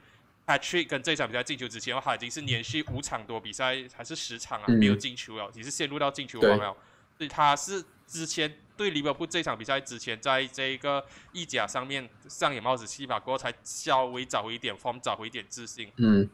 [0.46, 6.76] Patrick 跟这场比赛进球之前，他已经是连续五场多比赛还是十场啊、嗯没有进球了，也是陷入到进球荒了。
[7.16, 15.92] 所以他是之前对利物浦这场比赛之前，在这个意甲上面上演帽子戏法过后，才稍微找回一点 form，找回一点自信。
[15.96, 16.28] 嗯，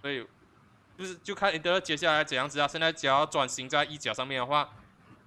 [0.00, 0.26] 所以
[0.96, 2.66] 就是就看英德接下来怎样子啊。
[2.66, 4.70] 现在只要转型在意甲上面的话，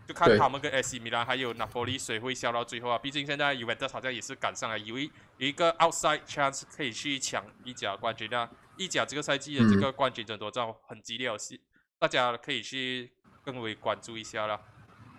[0.07, 2.97] 就看他们跟 AC 米兰还有拿破利谁会笑到最后啊。
[2.97, 8.49] 毕竟现在 Juventus 好像也是赶上了，有一有一个 outside chance 可以去抢意甲冠军啊。
[8.75, 11.59] 意甲这个赛季的这个冠军争夺战很激烈哦，是
[11.99, 13.11] 大家可以去
[13.43, 14.59] 更为关注一下啦。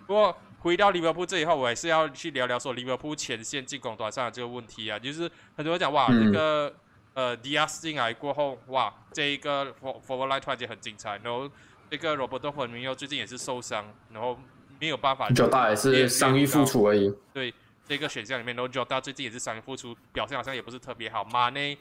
[0.06, 6.74] 不过回到利物浦这以后，我还是要去聊聊说利物浦前线进攻端上的这个问题啊，就是很多人讲哇，嗯这个
[7.14, 11.48] 呃迪亚斯进来过后，哇，这一个 for forward line 突然间很精彩，然后
[11.88, 14.36] 这个罗伯特芬明又最近也是受伤，然后
[14.84, 15.30] 没有办法。
[15.30, 17.10] j o d a 也是伤愈复出而已。
[17.32, 17.52] 对，
[17.88, 21.24] 这个选项里面 j o d a 最近也是伤愈复出，表现好像也不是特别好。
[21.24, 21.78] 马内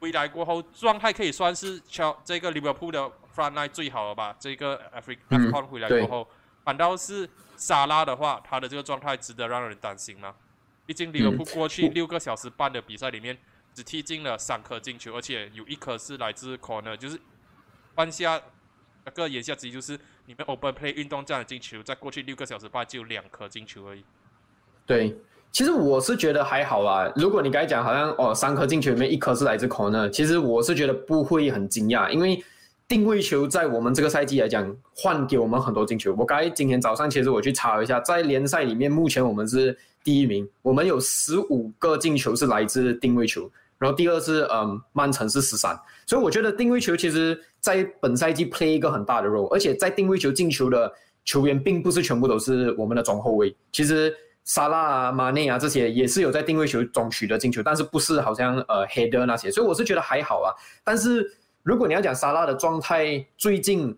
[0.00, 3.00] 回来过后，状态可以算是乔这个 Liverpool 的
[3.36, 4.34] front line 最好了吧？
[4.40, 6.26] 这个 African 回来过后，
[6.64, 10.34] 反倒是萨拉的话，他的这个状态值得让人担心吗？
[10.86, 13.36] 毕竟利物浦过去六个小时半的比赛里面，
[13.74, 17.20] 只踢进了三颗进球，而且有一颗是来自 corner，就是
[17.94, 18.40] 换下
[19.04, 24.04] 那个言下之意就是你们 open play 运动这样的进球，在过去六个小时半就有两颗进球而已。
[24.84, 25.16] 对，
[25.50, 27.10] 其实我是觉得还好啦。
[27.16, 32.44] 如果你刚才讲好像哦三颗进球里面一颗是来自 corner，其实我是觉得不会很惊讶，因为
[32.86, 36.14] 定位球在我们这个赛季来讲换给我们很多进球。
[36.14, 39.76] 我刚才今天早上其实我去查了一下，在联赛里面目前我们是。
[40.04, 50.92] 第一名，我们有十五个进球是来自定位球，然后第二是嗯曼城是十三，所以我觉得定位球其实在本赛季 play 一个很大的 role，而且在定位球进球的
[51.24, 54.12] 球员并不是全部都是我们的中后卫，其实
[54.44, 60.50] 沙拉啊、马内啊这些也是有在定位球中取得进球，但是不是好像呃 header 那些，所以我是觉得还好啊。
[60.82, 61.30] 但是
[61.62, 63.96] 如果你要讲沙拉的状态最近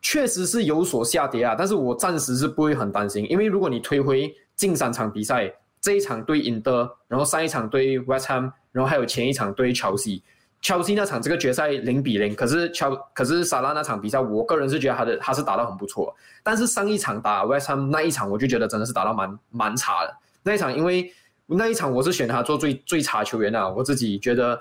[0.00, 4.32] 确实是有所下跌啊，但是我暂时是不会很担心，因为如果你推回。
[4.56, 10.22] 近三场比赛，这一场对赢得，然后上一场对 West Ham，然后还有前一场对乔西。
[10.60, 16.14] 乔西那场这个决赛零比零，可是乔可是萨拉那场比赛，我个人是觉得他的他是打到很不错。
[16.42, 20.14] 但是上一场打 West Ham 那一场，我就觉得真的是打到蛮蛮差的。
[20.42, 21.10] 那一场因为
[21.46, 24.60] 那一场我是选他做最最差球员啊，我自己觉得。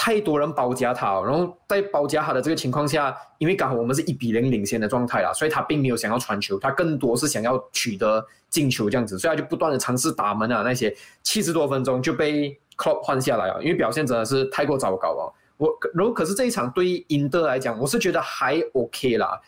[0.00, 15.34] 太多人包夹他，然后在包夹他的这个情况下，因为刚好我们是一比零领先的状态啦，所以他并没有想要传球，他更多是想要取得进球这样子，所以他就不断的尝试打门啊，那些七十多分钟就被 Klopp 换下来了，因为表现真的是太过糟糕了。
[15.56, 19.40] 我然后可是这一场对于英德来讲，我是觉得还 OK 啦，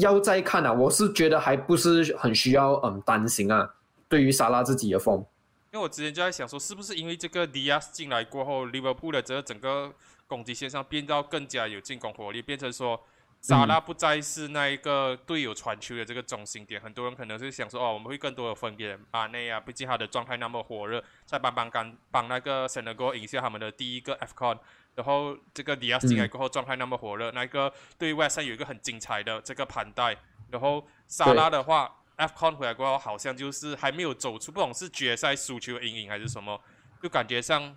[0.00, 3.70] 要再看啊，我是觉得还不是很需要嗯担心啊，
[4.08, 5.24] 对于沙拉自己的风。
[5.72, 9.92] 因为我之前就在想说，是不是因为这个迪亚斯进来过后，利物浦的这个整个
[10.26, 12.98] 攻击线上变到更加有进攻火力，变成说
[13.46, 16.80] 萨拉不再是那一个队友传球的这个中心点。
[16.80, 24.58] 很多人可能是想说，哦，我们会更多的分给马内啊，毕竟他的状态那么火热，在帮帮干帮那个塞内加赢下他们的第一个 F con。
[24.96, 30.16] 然后这个迪亚斯进来过后，状态那么火热，那个对外赛有一个很精彩的这个盘带。
[30.50, 31.94] 然后萨拉的话。
[32.18, 36.58] F con 回来过后，好像就是还没有走出，不懂是决赛输球阴影还是什么，
[37.02, 37.76] 就感觉上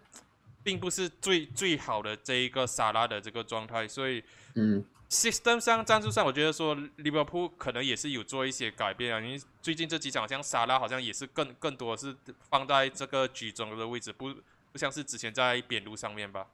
[0.63, 4.23] 并不是最最好的这一个沙拉的这个状态，所以
[4.55, 12.15] 嗯，system 上战术上，我觉得说利物浦可能也是有做一些改变啊，因为最近这几场像沙拉好像也是更更多是
[12.49, 14.33] 放在这个居中的位置，不
[14.71, 16.45] 不像是之前在边路上面吧。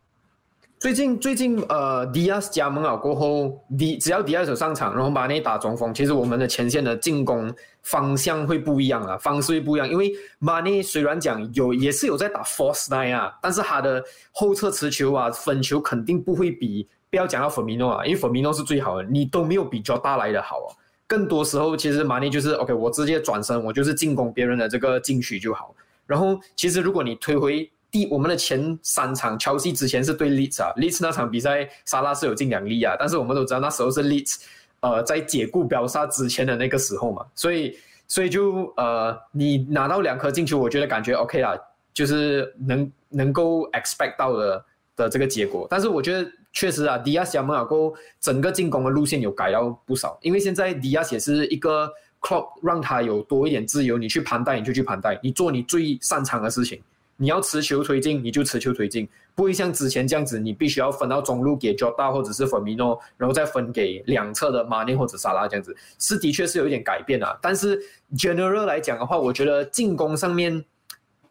[0.78, 9.90] 最近最近呃，迪亚斯加盟了过后，迪只要迪亚斯上场，然后马内打中锋，其实我们的前线的进攻方向会不一样啊，方式会不一样。
[9.90, 14.04] 因为马内虽然讲有也是有在打 force nine 啊，但是他的
[14.34, 20.76] 后撤持球啊、分球肯定不会比不要讲到粉米诺啊，因为粉米诺是最好的，你都没有比 j 大来的好啊。
[21.08, 25.74] 更多时候其实马内就是 OK，我直接转身，我就是进攻别人的这个禁区就好。
[26.06, 27.70] 然后其实如果你推回。
[27.92, 34.42] 第我们的前三场，乔西之前是对 Leeds 啊，Leeds 那场比赛沙拉是有进两粒啊，但是我们都知道那时候是 Leeds，
[34.82, 41.58] 呃，在解雇表沙之前的那个时候嘛，所以所以就呃，你拿到两颗进球，我觉得感觉 OK 啦，
[41.94, 44.66] 就是能能够 expect 到的
[44.98, 51.88] 的这个结果，但是我觉得确实啊，迪亚斯加盟尔过整个进攻的路线有改到不少，因为现在迪亚斯也是一个
[52.22, 56.82] club 让他有多一点自由，你去盘带你就去盘带，你做你最擅长的事情。
[57.18, 67.38] 你要持球推进，你就持球推进，不会像之前这样子，你必须要分到中路给 Jota 或者是粉米诺，然后再分给两侧的马内或者萨拉这样子，是的确是有一点改变啊。
[67.42, 67.82] 但是
[68.18, 70.64] general 来讲的话，我觉得进攻上面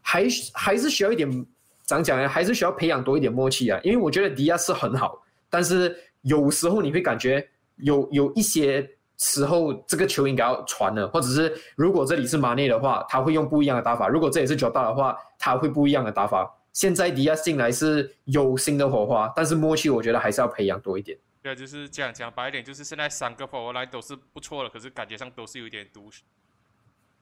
[0.00, 1.46] 还还是需要一点，
[1.84, 2.28] 怎讲呢？
[2.28, 3.78] 还是需要培养多一点默契啊。
[3.82, 8.88] 因为我觉得迪亚是很好，但是有时候你会感觉有有一些。
[9.16, 16.52] 时候这个球应该要传了，或者是如果这里是马内的话，他会用不一样的打法；如果这里是 j 大的话，他会不一样的打法。
[16.72, 21.16] 现在迪亚进来是有新的火花，但是默契我觉得还是要培养多一点。
[21.40, 26.10] 对，就是这样讲白一点，就是现在三个 forward line 都是不错的，可是感觉上都是有点独。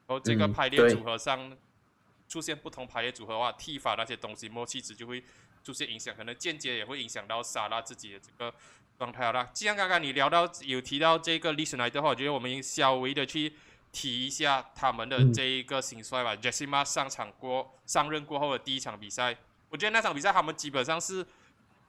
[0.07, 1.53] 然后这个排列组合上
[2.33, 5.23] 出现不同排列组合的话，踢法那些东西默契值就会
[5.63, 8.55] 出现影响，可能间接也会影响到萨拉自己的这个。
[8.99, 13.53] 状态好了，既然刚刚你聊到有提到这个历史来的话，我觉得我们稍微的去
[13.91, 16.37] 提一下他们的这一个兴衰吧。
[16.37, 19.37] Jessima 上场过上任过后的第一场比赛，
[19.71, 21.27] 我觉得那场比赛他们基本上是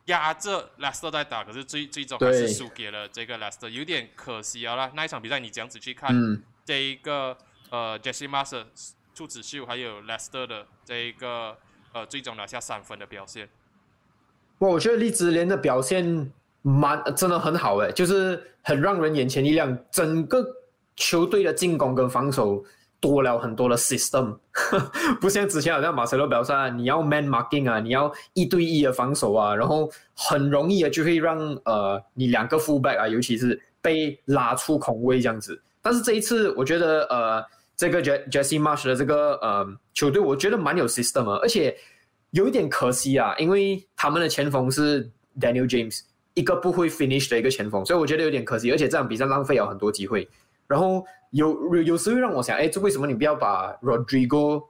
[0.05, 4.91] 压着 Leicester 在打，可是最最终还是输给了这个 Leicester，有点可惜啊啦。
[4.95, 6.11] 那一场比赛你这样子去看，
[6.65, 7.37] 这一个
[7.69, 8.65] 呃 Jesse Master
[9.13, 11.55] 朱子秀还有 Lester 的这一个
[11.93, 13.47] 呃最终拿下三分的表现。
[14.59, 20.45] 哇，我觉得荔枝莲的表现蛮真的很好诶，就是很让人眼前一亮，整个
[20.95, 22.63] 球队的进攻跟防守。
[23.03, 24.37] 多了很多的 system，
[25.19, 35.61] 不像之前好像马塞洛表示啊，你要 man marking 啊，你要一对一的防守啊，然后很容易的就会让呃你两个 fullback 啊，尤其是被拉出空位这样子。
[35.81, 37.45] 但是这一次我觉得呃
[37.89, 41.75] 这个 Jesse Marsh 的这个呃球队，我觉得蛮有 system 啊，而且
[42.31, 45.09] 有一点可惜啊，因为他们的前锋是
[45.39, 46.01] Daniel James，
[46.33, 50.27] 一个不会 finish 的一个前锋，所以我觉得有点可惜，而且这场比赛浪费了很多机会，
[50.67, 51.03] 然后。
[51.33, 54.63] 有有时会让我想，哎，这为什么你不要把 Rodrigo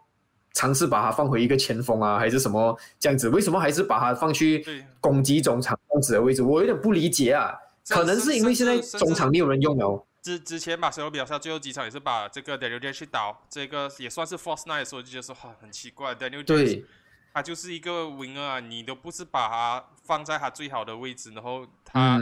[0.53, 3.28] 尝试把他放回一个前锋啊，还是什么这样子？
[3.28, 4.64] 为什么还是把他放去
[5.01, 6.41] 攻击中场这样子的位置？
[6.41, 7.53] 我有点不理解啊。
[7.89, 10.05] 可能是因为现在中场没有人用了。
[10.24, 16.84] 之之前马塞罗表示最后几场也是把这个 Daniel James 去倒，这个也算是 Force Nine 的时候就觉得说很奇怪，Daniel James
[17.32, 22.19] 他就是一个 winner，啊，你都不是把他放在他最好的位置，然后他。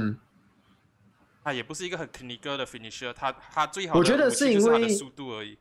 [1.43, 5.57] 他也不是一个很 c l i n i 的 finisher，他他最好我觉得是因为速度而已。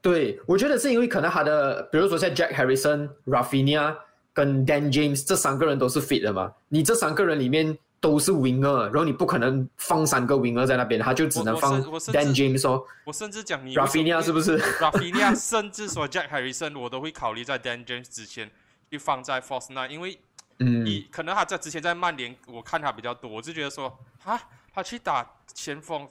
[0.00, 3.96] 对，我觉得是因为可能他的，比如说像 Jack Harrison、Rafinha
[4.32, 12.86] 跟 Dan James 这三个人都是 fit 的嘛，你这三个人里面都是 winger，然后你不可能放三个 winger 在那边，他就只能放 Dan James 说。
[13.04, 14.58] 我甚至讲你 Rafinha 是不是？
[14.82, 18.50] Rafinha 甚至说 Jack Harrison 我都会考虑在 Dan James 之前
[18.90, 20.18] 去放在 Force Nine，因为
[20.58, 24.38] 嗯，你可能他在之前在曼联我看他比较多，我就觉得说啊。
[24.74, 26.08] 他去打前锋，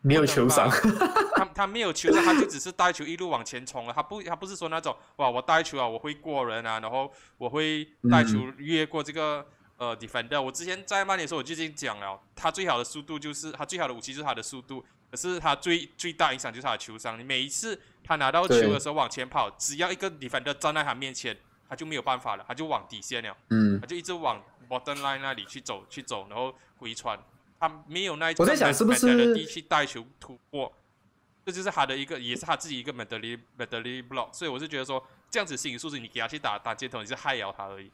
[0.00, 0.70] 没有球商。
[1.36, 3.92] 他他没有球商，他就只是带球一路往前冲了。
[3.92, 9.46] 他不他不是说那种哇，我带球啊，我会过人啊，然后我会带球越过这个
[9.80, 10.40] 呃 defender。
[10.40, 17.18] 我之前在曼联的时候，我就已经讲了，他最好的速度就是他最好的武器就是他的速度，可是他最最大影响就是他的球商。
[17.18, 23.34] 你每一次他拿到球的时候往前跑，只要一个 defender 站在他面前，他就没有办法了，他就往底线了。
[23.48, 27.18] 嗯，他就一直往 bottom line 那里去走去走，然后回传。
[27.58, 30.72] 他没有那一种在想是不是去带球突破，
[31.44, 34.32] 这就是他的一个，也是他自己一个 mentally mentally block。
[34.32, 37.90] 所以我是觉得说，这样子心理素质，你给他去打打街头，你是害了他而已。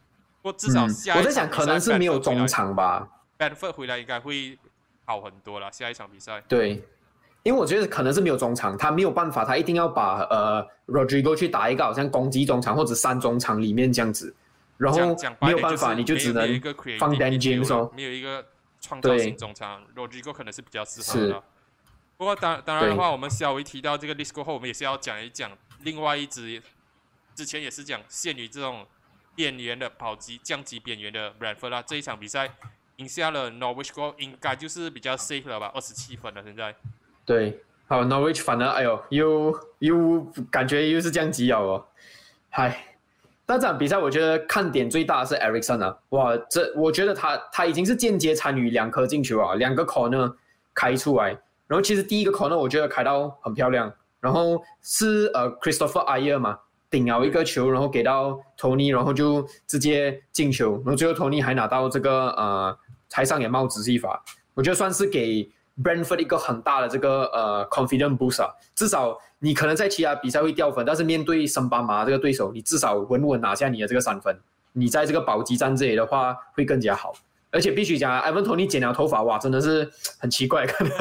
[0.46, 3.08] 不过至少下我在想，可能是没有中场吧。
[3.36, 4.56] Benford 回来应该会
[5.04, 5.72] 好很多了。
[5.72, 6.80] 下一场比赛，对，
[7.42, 14.32] 因为我觉得可能是没有中场，他没有办法，他一定要把呃 Rodrigo 去打一个好像攻击中场或者三中场里面这样子，
[14.78, 15.00] 然后
[15.40, 16.46] 没有办法，你就只能
[16.96, 18.46] 放 Dan James 没有一个。
[18.78, 21.42] 创造性中场，Rodrigo 可能是比较适合的。
[22.16, 26.62] 不过当当然的话，我们稍微提到这个 List 过后，我们也是要讲一讲另外一支，
[27.34, 28.86] 之前也是讲限于这种
[29.36, 31.80] 边缘的跑级降级边缘的 Bradford 啦。
[31.82, 32.50] 这一场比赛
[32.96, 35.70] 赢下了 Norwich 过后，应该就是比较 safe 了吧？
[35.72, 36.74] 二十七分了，现在。
[37.24, 40.20] 对，好 Norwich 反而哎呦，又又
[40.50, 41.86] 感觉又是降级了哦，
[42.50, 42.82] 嗨。
[43.48, 50.34] 那这场比赛我觉得看点最大的是 Ericsson 啊，哇，这我觉得他他已经是间接参与两颗进球啊，两个 corner
[50.74, 51.28] 开出来，
[51.68, 56.58] 然后其实第一个 corner 我觉得开到很漂亮，然后是呃 Christopher Ayer 嘛
[56.90, 62.78] 顶了一个球，然后给到 Tony，然后就直接进球，然后最后 Tony 还拿到这个呃
[63.08, 64.22] 台上也帽子戏法，
[64.54, 65.50] 我觉得算是给
[65.82, 69.18] Brentford 一个很大的这个呃 confidence boost 啊，至少。
[69.38, 74.34] 你可能在其他比赛会掉分，但是面对森巴马这个对手，你至少稳稳拿下你的这个三分。
[74.72, 77.12] 你在这个保级战这里的话会更加好，
[77.50, 80.96] 而且必须讲，埃文托尼剪了头发，哇，真的是很奇怪，看到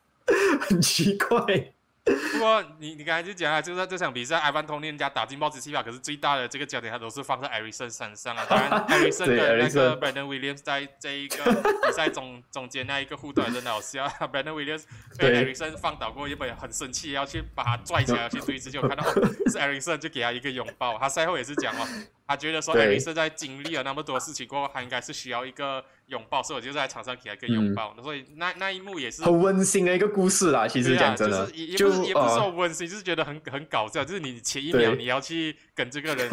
[0.58, 1.74] 很奇怪。
[2.32, 8.46] 不过你你刚才就讲啊，就是在这场比赛，埃文托尼人家打进帽子戏法，可是最大的这个焦点他都是放在艾瑞森身上啊。
[8.48, 11.36] 当然，艾瑞森的那个 Brandon Williams 在这一个
[11.84, 14.84] 比赛中 中间那一个互动真的好笑， Brandon Williams
[15.18, 19.04] 被艾瑞森放倒过，原本很生气，要去把他拽起来要去追击，就看到
[19.50, 20.96] 是艾瑞森就给他一个拥抱。
[20.98, 21.88] 他赛后也是讲哦。
[22.26, 27.94] 他觉得说艾瑞森在经历了那么多事情过后，他应该是需要一个拥抱，所以我就在场上给他一个拥抱。
[28.02, 30.66] 所以那那一幕也是很温馨的一个故事啦。
[30.66, 34.04] 其实讲真的，也也不是也不是说温馨，就是觉得很很搞笑。
[34.04, 36.28] 就是你前一秒你要去跟这个人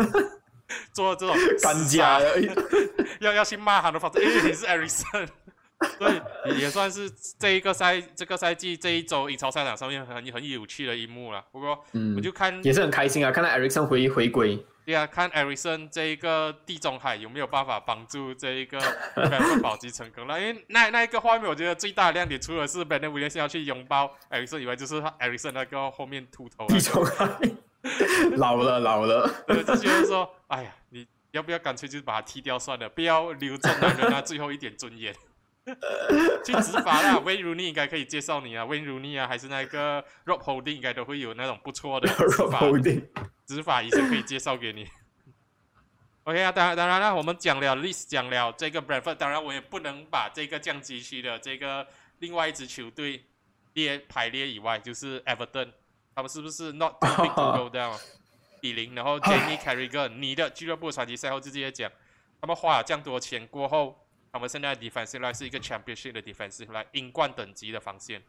[0.91, 2.19] 做这种干架，
[3.19, 5.05] 要要去骂他的话，因为你是艾瑞森，
[5.99, 11.43] 所以也算是这一个赛这个赛季这一周英超赛场上面很很有趣的一幕了。
[11.51, 11.83] 不过，
[12.15, 14.65] 我就看也是很开心啊，看到艾瑞森回回归。
[14.85, 18.77] 对啊，看艾瑞森这一个地中海有没有办法帮助这一个
[19.63, 20.37] 保级成功了。
[20.37, 26.67] 因为那那一个画面，我觉得最大的亮点，除了是 Ben 威廉斯要去拥抱艾瑞森以外，就是他艾瑞森那个后面秃头。
[26.67, 27.29] 地中海
[28.35, 35.15] 老了老了，就觉得说，哎呀，你要不要干脆就把他踢掉算了，不要留着男人他 最后一点尊严。
[36.45, 37.19] 去执法啦。
[37.19, 42.61] 威如尼应该可以介绍你啊，威如尼啊，还是那个 Rob Holding 应该都会有那种不错的 执法
[43.45, 44.87] 执法医生可以介绍给你。
[46.25, 51.85] OK 啊，当然当然了，我们讲了 list，讲了这个 Bradford，当然我也不能把这个降级区的这个
[52.19, 53.25] 另外一支球队
[53.73, 55.71] 列排列以外，就是 Everton，
[56.15, 57.99] 他们是不是 not too big to go down？
[58.61, 61.91] 比零，然后 Jamie Carragher，你的俱乐部传奇赛后就直接讲，
[62.39, 64.02] 他们花了这样多钱过后，
[64.33, 68.19] 他们现在 defensive line 是一个 championship 的 defensive line，英冠等级的防线。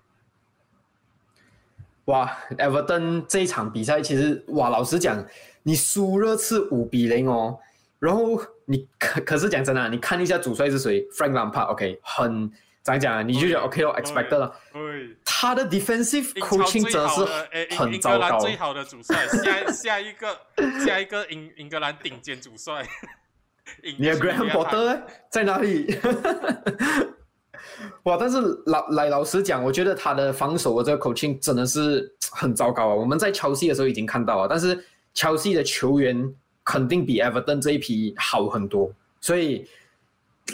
[2.04, 5.26] 哇，Everton 这一场比赛其实哇，老实讲，
[5.62, 7.58] 你输了是五比零哦。
[7.98, 12.52] 然后你可可是讲真的，你看一下主帅是谁，Frank Lampard，OK，很
[12.82, 13.22] 怎样讲啊？
[13.22, 14.54] 你就觉得 OK 哦，expected 了。
[14.74, 15.16] 对。
[15.24, 18.38] 他的 defensive coaching 真是很糟糕。
[18.38, 20.38] 最好的主帅，下下一个
[20.84, 22.86] 下一个英英格兰顶尖主帅。
[23.98, 25.96] 你的 Graham Potter 在哪里？
[28.04, 28.16] 哇！
[28.18, 32.94] 但是老来老实讲，我觉得他的防守的这个 coaching 真的是很糟糕啊。
[32.94, 34.78] 我们在乔西的时候已经看到了，但是
[35.12, 36.34] 乔西的球员。
[36.66, 38.90] 肯定比 Everton 这一批好很多，
[39.20, 39.68] 所以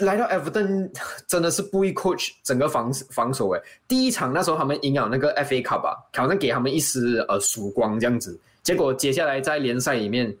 [0.01, 0.91] 来到 Everton
[1.25, 3.61] 真的是不易 coach 整个防防守诶。
[3.87, 8.37] 第一场那时候他们赢了那个 FA Cup 吧，好像给他们一丝呃曙光这样子。
[8.61, 10.35] 结果接下来在联赛里面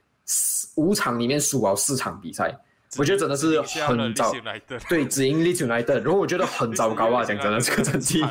[0.75, 2.55] 五场里面输了四场比赛，
[2.97, 4.31] 我觉得真的是很糟。
[4.89, 8.23] 对，只赢利兹来的，然后我觉得很糟糕啊，讲真的这个成绩。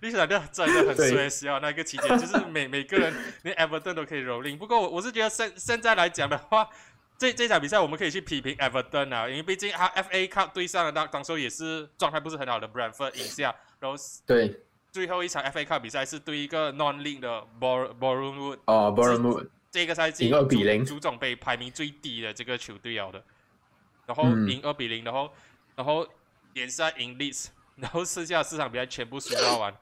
[0.00, 4.56] 利兹来的真的很衰小，那个期间就是每每个人连 Everton 都可以蹂躏。
[4.56, 6.68] 不过我我是觉得现现在来讲的话。
[7.18, 14.60] 这这场比赛我们可以去批评 Everton 啊，因为毕竟他 FA Cup 对上了当当时候也是状态不是很好的 Brentford 赢下，然后对
[14.90, 23.24] 最后一场 FA Cup 比赛是对一个 Non-League 的 Bor Boreham 哦 Boreham 这个赛季赢二比零，足总杯排名最低的这个球队要的，
[24.06, 25.32] 然后赢二比零，然后
[25.74, 26.06] 然后
[26.52, 27.46] 联赛赢 Leeds，
[27.76, 29.74] 然后剩下四场比赛全部输掉完，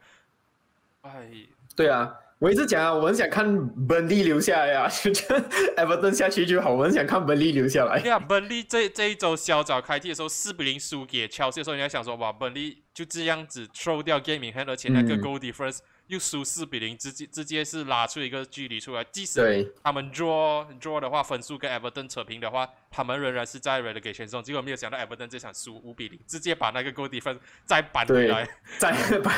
[1.02, 1.28] 哎，
[1.76, 2.14] 对啊。
[2.38, 5.38] 我一直讲啊，我很想看本利留下来啊， 就这
[5.76, 6.72] Everton 下去就好。
[6.72, 8.00] 我很想看本利留下来。
[8.00, 15.80] 对啊，本利这这一周小早开踢的时候四比零输给切尔西的时候，人家想说哇，本利就这样子 throw 掉 gaming，而且那个 goal difference。
[16.10, 19.04] 又输四比零，直接直接是拉出一个距离出来。
[19.12, 24.42] 即使他们 draw draw 的话，分数跟 Everton 扯平的话，他们仍然是在 relegation 中。
[24.42, 28.48] 结果没有想到 Everton 这场输五比零，直接把那个 goal difference 再扳回来。
[28.78, 28.90] 再
[29.22, 29.32] 扳。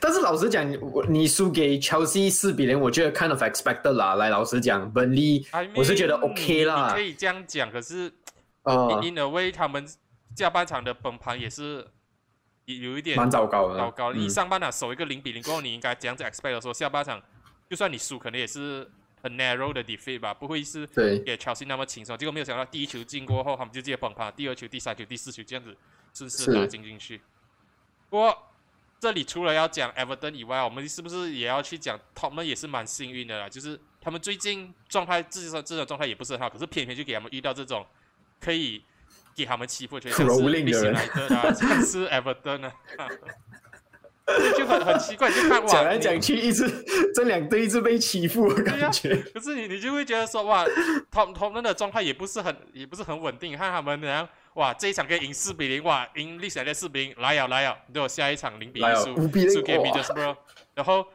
[0.00, 4.16] 但是老实讲，我你输给 Chelsea 四比零，我觉得 kind of expected 啦。
[4.16, 5.46] 来，老实讲，本利
[5.76, 6.88] 我是觉得 OK 啦。
[6.88, 8.12] 你可以这样讲，可是
[8.64, 9.86] 呃，in a way 他们
[10.34, 11.86] 下半场的崩盘也是。
[12.76, 14.12] 有一点蛮糟糕的，糟糕。
[14.12, 17.20] 你上半场守一个零比零过后，你应该这样子 expect 说下半场，
[17.70, 18.86] 就算你输，可能也是
[19.22, 22.16] 很 narrow 的 defeat 吧，不会是给 Chelsea 那么轻松。
[22.18, 25.74] 结果没有想到第一球进过后，他们就直接崩盘，第二球、第三球、第四球这样子
[26.12, 27.18] 顺势打进进去。
[28.10, 28.36] 不过
[29.00, 33.48] 这里除了要讲 Everton 以外，我们是不是也要去讲他们也是蛮幸运的啦？
[33.48, 37.86] 就是他们最近状态，自己说这种状态也不是很好，可是偏偏就给他们遇到这种
[38.38, 38.84] 可以。
[39.38, 42.72] 给他们欺负，就是利兹莱特啊， 像是 Everton 啊，
[44.58, 46.68] 就很很奇怪，就看哇，讲来讲去一直
[47.14, 49.14] 这两队一直被欺负，感觉。
[49.32, 50.66] 可是你你就会觉得说哇，
[51.10, 59.14] 同同们的状态也不是很也不是很稳定，看他们然后哇，这一场可以赢四比零，哇，赢历史的四比零，来呀来呀，对我下一场零比一输
[59.48, 60.36] 输给 Middlesbrough，
[60.74, 61.06] 然后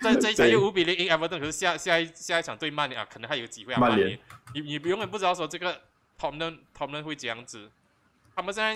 [0.00, 4.18] 在这一场又五比零赢 Everton，可是下下一下一场对曼联啊，可能还有机会啊，曼联，
[4.54, 5.78] 你你永远不知道说这个。
[6.22, 7.68] 他们他们会这样子，
[8.36, 8.74] 他们现在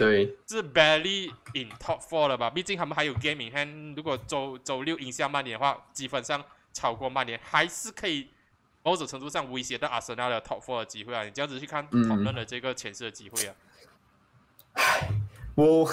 [0.48, 2.50] 是 barely in top four 了吧？
[2.50, 8.26] 毕竟他们还有 gaming hand，如果周周六赢下曼联的话，基本上超过曼联，还是可以
[8.82, 11.22] 某种程度上威胁到阿森纳的 top four 的机会啊！
[11.22, 13.54] 你这样子去看讨论的这个前世的机会啊。
[14.72, 15.08] 唉，
[15.54, 15.88] 我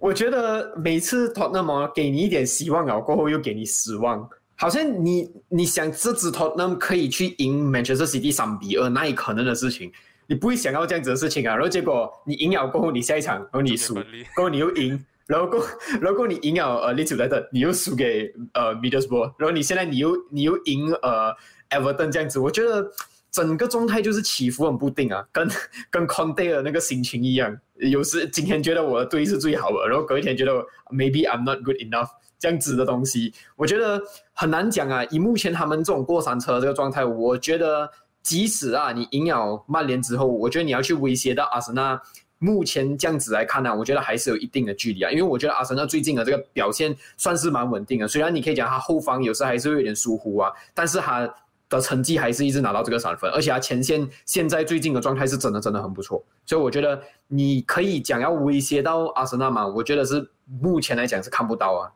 [0.00, 9.92] 我觉得每次托那么给你一点希望啊，过后又给你失望，好像你你想这支托那么可以去赢 Manchester City 三比二，那也可能的事情。
[10.26, 13.94] 你不会想到这样子的事情啊，然后结果你赢了过后，你下一场然后你输，
[14.34, 15.62] 过后你又赢，然后过
[16.00, 21.34] 然后你赢了呃利兹莱特，你又输给呃 Middlesbrough，然后你现在你又你又赢呃
[21.70, 22.90] Everton 这样子，我觉得
[23.30, 25.48] 整个状态就是起伏很不定啊，跟
[25.90, 30.52] 跟 Conte 的那个心情一样，有时今天觉得我的队是最好的，然后隔一天觉得
[30.90, 32.08] Maybe I'm not good enough
[32.38, 34.00] 这样子的东西，我觉得
[34.32, 35.04] 很难讲啊。
[35.06, 37.90] 以目前他们这种过山车这个状态，我觉得。
[38.22, 42.00] 即使啊，你赢了曼联之后，我觉得你要去威胁到阿森纳，
[42.38, 45.10] 目前这样子来看呢，我觉得还是有一定的距离啊。
[45.10, 51.28] 因为我觉得阿森纳最近的这个表现算是蛮稳定的，虽然你可以讲他后方有时候还是会有点疏忽啊，但是他
[51.68, 61.90] 的成绩还是一直拿到这个三分，而且他前线现在最近的状态是真的真的很不错，所以我觉得你可以讲要威胁到阿森纳嘛，我觉得是目前来讲是看不到啊。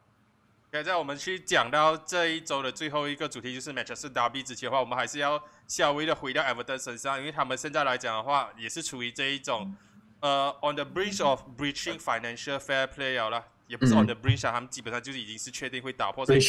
[0.83, 9.75] 在我们去讲到这一周的最后一个主题就是 Manchester Derby 之前的话，我们还是要稍微的回到 Everton 身上，因为他们现在来讲的话，也是处于这一种
[10.21, 13.45] 呃 on the bridge of breaching financial fair play 了。
[13.69, 16.25] 也不是 on the bridge，他们基本上就是已经是确定会打破。
[16.25, 16.41] 所 以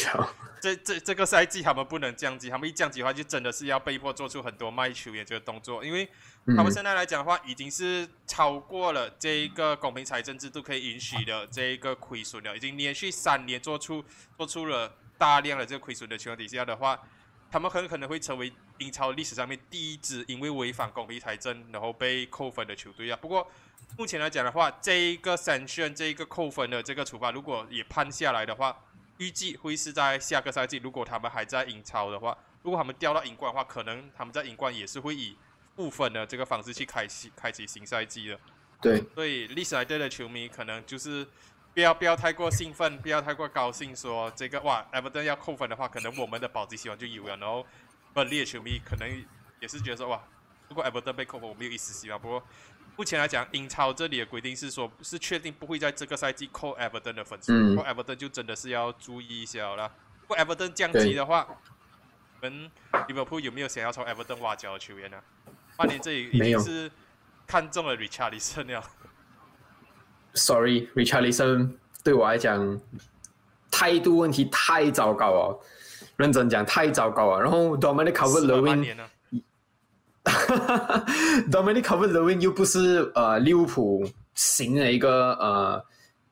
[0.60, 6.08] 这这这个赛季他们不能降级，他们一降级的话，就真的是要被迫做出很多卖球员这个动作，因为
[6.56, 14.04] 他们现在来讲的话，已经是超过了这一个公平财政制度可以允许的这一个亏损了，已经连续三年做出
[14.36, 17.00] 做出了大量的这个亏损的情况底下的话，
[17.50, 23.18] 他们很可能会成为英超历史上面第一支因为违反公平财政然后被扣分的球队啊。
[23.20, 23.46] 不过。
[23.96, 28.76] 目前来讲的话，这一个 sanction 这一个扣分的这个处罚，如果也判下来的话，
[29.16, 30.76] 预计会是在下个赛季。
[30.76, 35.38] 如果他们还在英超的话，如果他们掉到英冠的话，可能他们在英冠也是会以
[35.78, 38.38] 负分的这个方式去开启开启新赛季了。
[38.82, 41.24] 对，所以历史来队的球迷可能就是
[41.72, 47.36] 不要不要太过兴奋，不要太过高兴，说这个哇，Everton 要扣分的话，可能我们的保级希望就有了。
[47.36, 47.64] 然后
[48.12, 49.24] 本地的球迷可能
[49.60, 50.20] 也是觉得说哇，
[50.68, 52.20] 如果 Everton 被扣分，我们有一丝希望。
[52.20, 52.42] 不过。
[52.96, 59.88] 目前来讲，英超这里的规定是说，是确定不会在这个赛季扣 Everton 的分数，扣 Everton 就真的是要注意一下了。
[60.22, 62.68] 如果 Everton 降级的话，我们
[63.06, 65.22] 利物浦有没有想要从 Everton 挖角的球员呢？
[65.78, 66.90] 曼联这里已经是
[67.46, 68.82] 看中了 Richarlison 了。
[70.34, 71.70] Sorry，Richarlison
[72.02, 72.80] 对我来讲
[73.70, 75.60] 态度问题太糟糕了，
[76.16, 77.40] 认真讲太糟糕了。
[77.40, 78.96] 然后 Dominic Calvert-Lewin。
[81.50, 84.04] Dominic Calvert-Lewin 又不是呃利物浦
[84.34, 85.84] 型的一个呃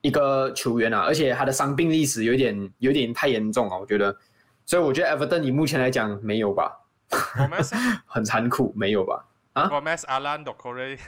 [0.02, 4.14] 一个球员啊，而且他的伤病历史有点有点太严重啊，我觉得，
[4.66, 6.72] 所以我觉得 Everton 以目前来讲没有吧，
[8.04, 9.24] 很残酷，没有吧？
[9.56, 10.98] 啊？Gomez Alan d o c o r e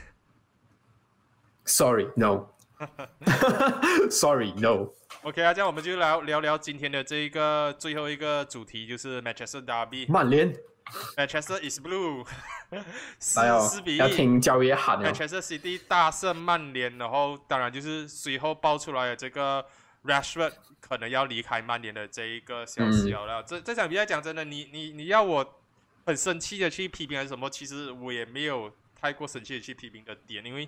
[1.66, 2.48] Sorry, no.
[4.10, 4.94] Sorry, no.
[5.22, 10.10] OK 啊，这样我们就来聊聊今天的这一个最后一个主题，就是 Manchester Derby。
[10.10, 10.54] 曼联。
[11.18, 12.26] Manchester is blue，
[13.18, 19.66] 四四比一，要听教练喊 Manchester City 大胜曼联，然后当然就是随后爆出来的这个
[20.04, 23.42] Rashford 可能要离开曼联的这一个消息了。
[23.42, 25.57] 这这场比赛讲真的，你你你要我
[26.08, 27.50] 很生气的去批评还是什么？
[27.50, 30.66] 其实我也没有太过生气的去批评的点，因为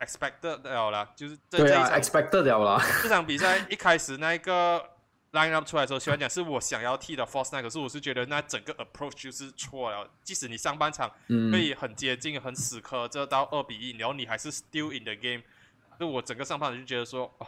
[0.00, 2.82] expected 了啦，就是对啊，expected 了啦。
[3.02, 4.82] 这场比赛一开始那个。
[5.32, 10.10] line up 出来的时候，虽然讲是我想要踢的 force nine，可是我是觉得那整个 approach 就是错了。
[10.24, 11.06] 即使你上半场
[11.52, 15.42] 可以很接近、很死磕，这到二比一，然后你还是 still in the game，
[16.00, 17.46] 那我整个上半场就觉得说，哦，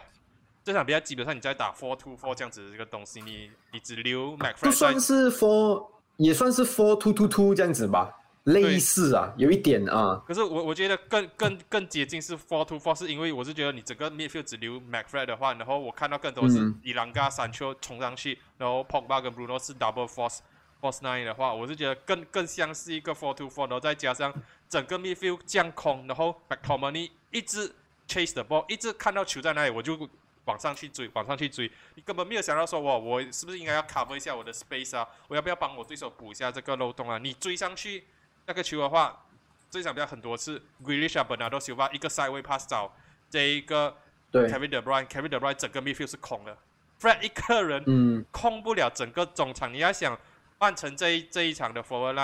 [0.63, 5.89] 这场比赛基本上你在打 four two four 这样子的一个东西，你你只留 Mac，不算是 four，
[6.21, 8.17] 也算是 four two two two 这样子吧。
[8.45, 10.23] 类似啊，有一点啊。
[10.27, 20.39] 可是我我觉得更更更接近是 four two four，是因为我是觉得你整个 midfield 只留 McFred 的话，然后我看到更多是伊朗加、山丘冲上去，然后 Pogba 跟 Bruno 是 double force
[20.81, 24.33] force nine 的话，我是觉得更更像是一个 four two four，然后再加上
[24.71, 27.71] 整个 midfield 降空，然后 McTominay 一直
[28.09, 30.09] chase the ball，一直看到球在哪里我就
[30.47, 35.07] 往上去追，往上去追，你根本没有想到说哇我是不是应该要 cover 一下我的 space 啊？
[35.29, 37.19] 我要不要帮我对手补一下这个漏洞啊？
[37.19, 38.05] 你追上去。
[38.47, 39.25] 那个球的话，
[39.71, 42.93] 这场比赛很多次，Grealish 啊，Bernardo Silva 一个 side way pass 找
[43.29, 43.97] 这一个
[44.33, 46.57] Kevin De Bruyne，Kevin De Bruyne 整个 midfield 是空的
[47.01, 49.73] ，Fred 一个人控不了整个中场。
[49.73, 50.19] 你要想
[50.59, 52.15] 换成这一这一场的 forward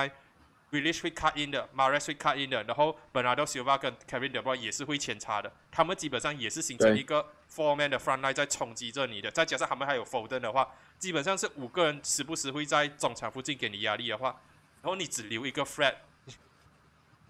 [0.70, 4.56] line，Grealish 会 cut in 的，Mahrez 会 cut in 的，然后 Bernardo Silva 跟 Kevin De Bruyne
[4.56, 14.40] 也是会前插的，他们基本上也是形成一个 four man 的 front line 在冲击着你的，再加上他们还有 Foden 的话，基本上是五个人时不时会在中场附近给你压力的话，
[14.82, 15.94] 然后你只留一个 Fred。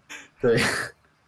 [0.40, 0.56] 对，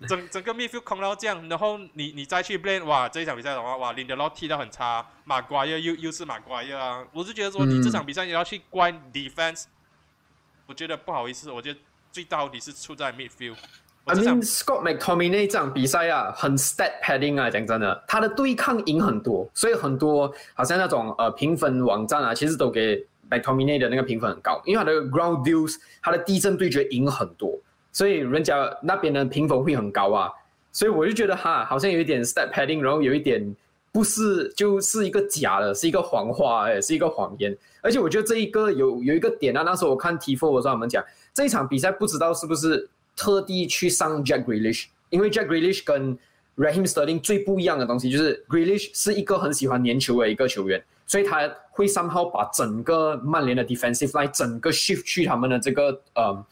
[0.06, 9.64] 整整个 midfield 空到这样，然后你你再去 blame，哇，这一场比赛的话，哇，林德洛踢得很差，马瓜耶又又是马瓜耶啊，我是觉得说你这场比赛你要去关 defense，
[10.66, 11.80] 我觉得不好意思，我觉得
[12.18, 13.54] 最到底是出在 midfield。
[14.06, 27.56] I mean Scott McTominay 这场比赛啊，很 stat padding 啊，讲真的，他的对抗赢很多，所以很多好像那种呃评分网站啊，其实都给 McTominay 的那个评分很高，因为他的 ground duels，他的地震对决赢很多。
[27.92, 30.28] 所以人家那边的评分会很高啊，
[30.72, 33.54] 所以我就觉得哈，好像有一点 step padding，然后有一点
[33.92, 37.56] 不是，就是一个假的，是一个谎话，哎，是一个谎言。
[37.80, 41.02] 而且我觉得这一个有有一个点啊，那时候我看 T4 的时候，我们讲
[41.38, 46.18] 这一场比赛不知道是不是特地去上 Jack Grealish，因为 Jack Grealish 跟
[46.56, 50.82] Raheem Sterling 最不一样的东西就是 Grealish 是一个很喜欢粘球的一个球员。
[51.06, 56.44] 所以他会 somehow 把整个曼联的 defensive line 整个 shift 去他们的这个呃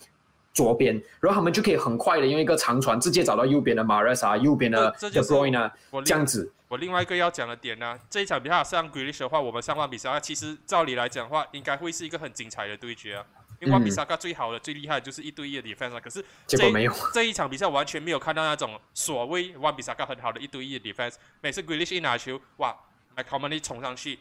[0.55, 5.75] 左边，然后他们就可以很快的用一个长传直接找到右边的马 a 萨，右边的 De Bruyne 啊，
[6.05, 6.53] 这样子。
[6.69, 13.25] 我另外一个要讲的点呢，这一场比赛上 Grealish 的话，我们上半比赛其实照理来讲的话，应该会是一个很精彩的对决啊。
[13.61, 16.93] 因为万比萨卡最好的、最厉害的就是一对一的 defense，可是结果没有。
[17.15, 21.15] 这一场比赛完全没有看到那种所谓万比萨卡很好的一对一的 defense。
[21.41, 22.77] 每次 Grealish 一拿球，哇
[23.15, 24.19] m c c o m a n y 冲上去，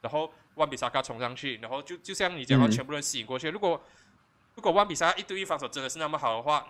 [0.00, 3.50] 然后万比萨卡冲上去，然后就就像你讲的，全部人吸引过去。
[3.50, 3.78] 如果
[4.54, 6.66] 如果万比萨一对一防守真的是那么好的话，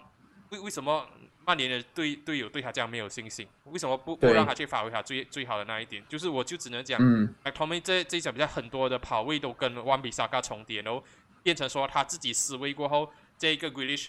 [0.50, 1.06] 为为什么
[1.44, 3.46] 曼联的队队友对他这样没有信心？
[3.64, 6.04] 为什么不不让他去发挥他最最好的那一点？
[6.08, 11.04] 就是我就只能讲 m c c o m a n y 这这一场比赛很多的跑位都跟万比萨卡重叠，然后。
[11.48, 14.08] 变成说他自己失位过后，这一个 Grealish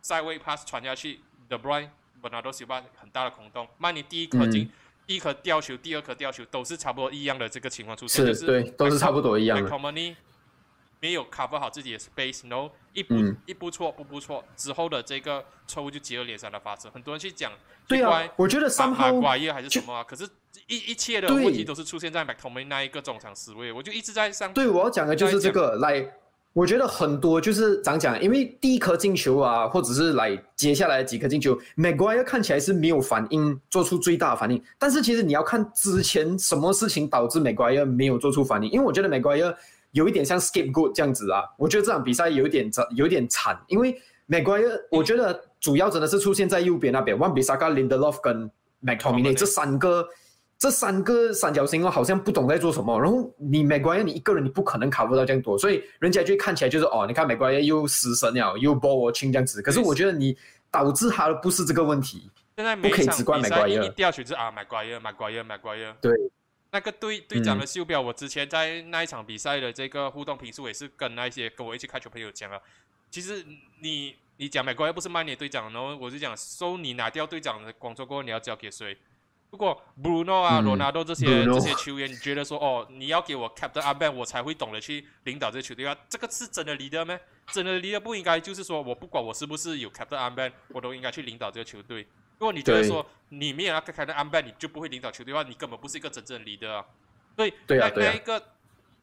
[0.00, 1.90] 赛位 pass 传下去，The Bruyne
[2.20, 3.68] Bernardo Silva 很大的空洞。
[3.78, 4.68] 曼尼第一颗进，
[5.06, 9.70] 第一颗吊球，第二颗吊球都是差不多一样的这个情况出现，是对，都是差不多一样的。
[9.70, 10.16] McTominay
[10.98, 13.14] 没有 cover 好自己的 space，然后一步
[13.46, 16.90] 一步错，步步错之后的这个错误就接二连三的发生。
[16.90, 17.52] 很多人去讲，
[17.86, 20.04] 对啊，我觉得三号瓜耶还是什么啊？
[20.04, 20.28] 可是。
[20.66, 24.52] 一一切的问题都是出现在 McTominay 那一个中场思维，我就一直在上。
[24.52, 25.76] 对，我要讲的就是这个。
[25.76, 26.04] 来，
[26.52, 34.62] 我觉得很多就是怎讲，因为第一颗进球啊，或者是来接下来几颗进球，Maguire 看起来是没有反应，做出最大的反应。
[34.78, 39.54] 但是其实你要看之前什么事情导致 Maguire 没有做出反应，因为我觉得 Maguire
[39.92, 41.42] 有一点像 scapegoat 这样子啊。
[41.58, 48.50] 我觉得这场比赛有一点惨，有点惨，因为 Maguire 我觉得主要真的是出现在右边那边，One Bissaka、Lindelof 跟
[48.84, 50.08] McTominay 这三个。
[50.60, 53.00] 这三个三角形哦，好像不懂在做什么。
[53.00, 59.62] 然后你美国人，你一个人你不可能卡不到这样多，所以人家就看起来就是哦，你看美国人又失神了，又 ball watching 这样子。
[59.62, 60.36] 可是我觉得你
[60.68, 62.28] 导致他的不是这个问题。
[62.56, 63.84] 现在不可以只怪美国人。
[63.84, 65.94] 一掉球是啊，美国人，美国人，美国人。
[66.00, 66.12] 对，
[66.70, 72.60] 那个队队长的袖标，我之前在那一场比赛的这个互动评述也是跟那些跟我一起看球朋友讲了。
[73.10, 73.44] 其实
[73.80, 78.96] 你你讲美国又不是曼联队长，然后我就讲，收你拿掉队长的工作过后，你要交给谁？
[79.50, 85.96] 如果 Bruno 啊、罗纳多这些这些球员，你觉得说哦，你要给我 Captain Armband，我才会懂得去领导这个球队啊？
[86.06, 87.18] 这个是真的 leader 吗？
[87.50, 92.06] 真的 leader 不应该就是说我不管我是不是有 Captain Armband，我都应该去领导这个球队。
[92.38, 96.86] 如果你觉得说你没有那个 Captain Armband，你就不会领导球队的话，你根本不是一个真正的 leader 啊。
[97.36, 98.42] 所以那那一个，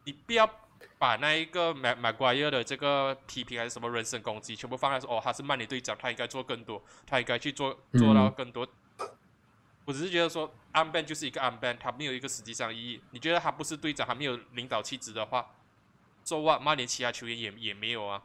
[0.06, 0.50] 你不要
[0.98, 8.68] 把那一个买买瓜耶的这个批评还是什么人身攻击，全部放在说哦，他是曼联队长，他应该做更多，他应该去做做到更多。
[9.86, 13.00] 我只是觉得说，unban 就是一个 unban，他没有一个实际上意义。
[13.12, 15.46] 你觉得他不是队长，他没有领导气质的话，
[16.26, 18.22] 说话曼联其他球员也也没有啊。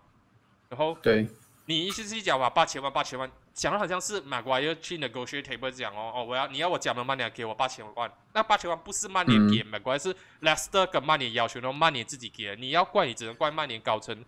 [0.70, 1.28] 然后，对，
[1.70, 10.12] 你意思是讲哇，八千万，八千万，讲的好像是马瓜要去 negotiate table 讲哦哦，我要你要我讲的曼联给我八千万，那八千万不是曼联给马瓜，是
[10.42, 12.56] Leicester 跟曼联要求，然后曼联自己给。
[12.56, 14.24] 你要怪你只能怪曼联高层，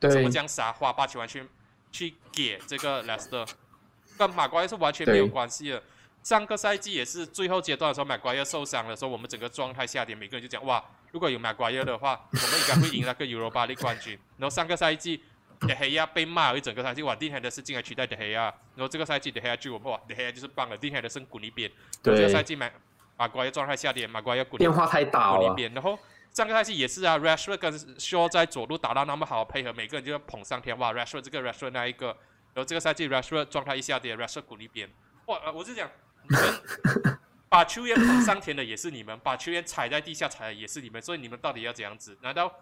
[0.00, 1.46] 怎么这样傻花八千万去
[1.92, 3.48] 去给这个 Leicester，
[4.18, 5.80] 跟马瓜是完全没有关系的。
[6.24, 14.18] 上个赛季也是最后阶段的时候，马瓜耶受伤的时候，我们整个状态下跌，每个人就讲哇，如果有马瓜耶的话，我们应该会赢那个 Europa League 冠军。
[14.36, 15.22] 然后上个赛季
[15.60, 18.44] 德黑亚被骂了一整个赛季，哇，丁海德是进来取代德黑亚。
[18.74, 21.70] 然后这个赛季德黑亚就哇，德黑亚就是棒了，丁海德是滚一边。
[22.02, 22.16] 对。
[22.16, 22.68] 这个赛季嘛
[23.16, 24.58] 马瓜要状态下跌，马瓜要滚。
[24.58, 25.38] 变化太大了。
[25.38, 25.72] 滚一边。
[25.74, 25.98] 然后
[26.32, 30.76] 上个赛季也是啊，Rashford 跟 Shaw 在左路打到那么好配合，每个人就要捧上天。
[30.78, 32.16] 哇，Rashford 这个 Rashford 那一个。
[32.52, 34.90] 然后这个赛季 Rashford 状态一下跌，Rashford 滚一边。
[35.26, 35.90] 哇，我是讲。
[36.28, 42.16] 你们把球员捧上天的也是你们， 把球员踩在地下踩的也是你们，所以你们到底要怎样子？
[42.22, 42.52] 难道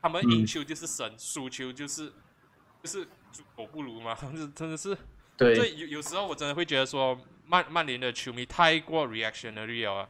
[0.00, 2.12] 他们赢球就是神，输球就是
[2.82, 4.16] 就是猪狗不如吗？
[4.20, 4.96] 真的真的是，
[5.36, 10.08] 对，所以有有时候我真的会觉得说曼曼联的球迷太过 reactionary 了。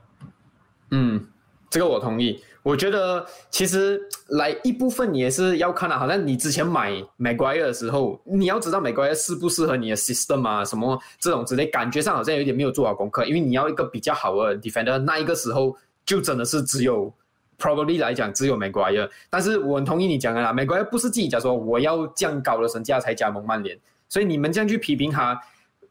[0.90, 1.26] 嗯。
[1.70, 17.12] 这个我同意，我觉得其实来一部分你也是要看的，好像你之前买 Maguire 的时候，你要知道 Maguire 适不适合你的 system 啊，什么这种之类，感觉上好像有点没有做好功课，因为你要一个比较好的 defender，那一个时候就真的是只有
[17.58, 23.78] probably 来讲只有 Maguire，但是我很同意你讲的啦，Maguire 不是自己讲说我要降高了身价才加盟曼联，
[24.08, 25.38] 所以你们这样去批评他。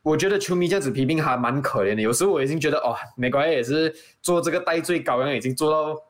[0.04, 6.02] 我觉得球迷这样子批评他蛮可怜的，有时候我已经觉得哦，美国人也是做这个代罪羔羊，已经做到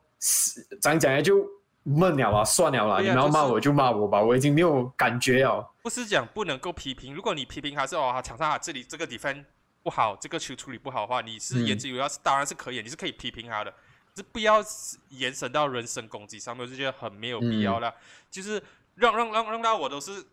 [0.79, 1.43] 讲讲就
[1.81, 5.67] 闷了啊，算了啦，你们要骂我就骂我吧，我已经没有感觉了。
[5.81, 9.43] 不是讲不能够批评，如果你批评他是哦，他场上这里这个比分
[9.81, 13.73] 不好，这个球处理不好的话，你是言之有要，是当然是可以，你是可以批评他的，
[14.17, 14.63] 是不要
[15.09, 17.93] 延伸到人身攻击上面，我就觉得很没有必要了。
[18.29, 18.61] 就是
[18.95, 20.25] 让让让让到我都是。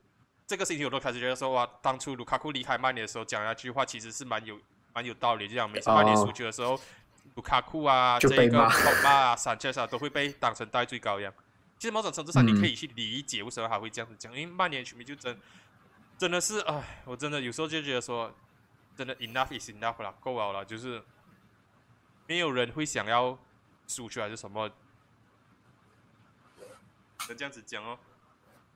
[0.47, 4.61] 这个星期我都开始觉得说哇，当初卢卡库离开曼联的时候讲那句话其实是蛮有
[4.93, 5.49] 蛮有道理。
[5.49, 6.79] 就像每次曼联输球的时候，
[7.35, 11.33] 卢卡库啊，这个孔巴啊、三切啊，都会被当成代罪羔羊。
[11.79, 15.41] 其实某种程度上，你可以去理解为什么他会这样子讲，因为曼联球迷就真
[16.19, 18.31] 真的是，哎，我真的有时候就觉得说，
[18.95, 21.03] 真的 enough is enough 了，够了了，就是
[22.27, 23.39] 没有人会想要
[23.87, 24.71] 输出还是什么，
[27.29, 27.99] 能这样子讲哦，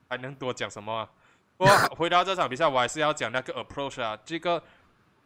[0.07, 0.93] 还能多讲什么？
[0.93, 1.09] 啊
[1.57, 4.63] 不过回到这场比赛，我还是要讲那个 approach 啊，这个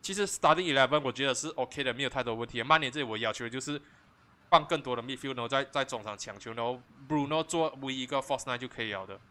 [0.01, 2.63] 其实 starting eleven 我觉得是 OK 的，没有太多问题。
[2.63, 3.79] 曼联这里我要求的就是
[4.49, 9.21] 放更多的 midfield，然后在在中场抢球，然后 Bruno 做唯一一个 force nine 就可以了的。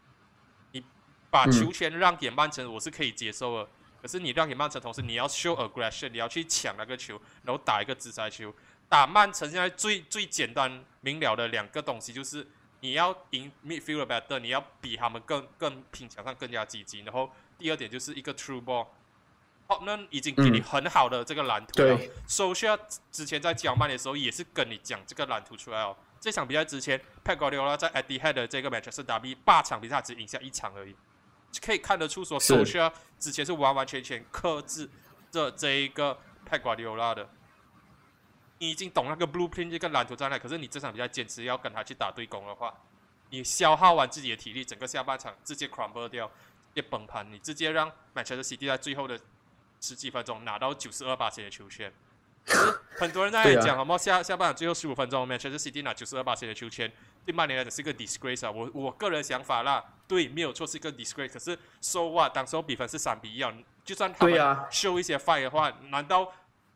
[0.71, 0.81] 你
[1.29, 3.69] 把球权让给曼城，我是可以接受的。
[4.01, 8.55] 可是你让给曼城，同时你要 show aggression，你要去抢那个球，然后打一个直塞球。
[8.89, 12.47] 打曼城现在最最简单明了的两个东西就是。
[12.83, 16.99] 你要赢 midfield better，你要比他们更更拼抢上更加积极。
[16.99, 18.85] 然后第二点就是一个 true ball，
[19.67, 21.97] 好，那已经给你很好的这个蓝图了。
[22.27, 22.77] 首先
[23.09, 25.95] 之前在讲曼联的时候也是跟你讲这个蓝图出来哦。
[26.19, 30.93] 这场比赛之前，Pep Guardiola 在 Etihad 的这个 match 是打比八场比赛只赢下一场而已，
[31.65, 34.89] 可以看得出说首先之前是完完全全克制
[35.31, 36.19] 这这一个
[36.51, 37.29] Pep Guardiola 的。
[38.63, 42.73] 你已经懂那个 blueprint 这个蓝图在那，可是你这场比赛坚持要跟他去打对攻的话，
[43.29, 46.31] 你消耗完自己的体力，整个下半场直接 crumble 掉，
[46.73, 49.19] 一崩盘，你直接让 Manchester City 在最后的
[49.81, 51.91] 十几分钟拿到九十二八线的球权。
[52.95, 53.97] 很多人在讲，好吗？
[53.97, 56.89] 下下半场最后十五分钟，Manchester City 拿九十二八线的球权，
[57.25, 58.51] 对曼联来讲是一个 disgrace 啊！
[58.51, 61.33] 我我个人想法啦，对，没有错是一个 disgrace。
[61.33, 62.33] 可是 so what？
[62.33, 63.53] 当时候比分是三比一啊，
[63.83, 64.33] 就算他们
[64.71, 66.31] show 一些 fight 的话，难道？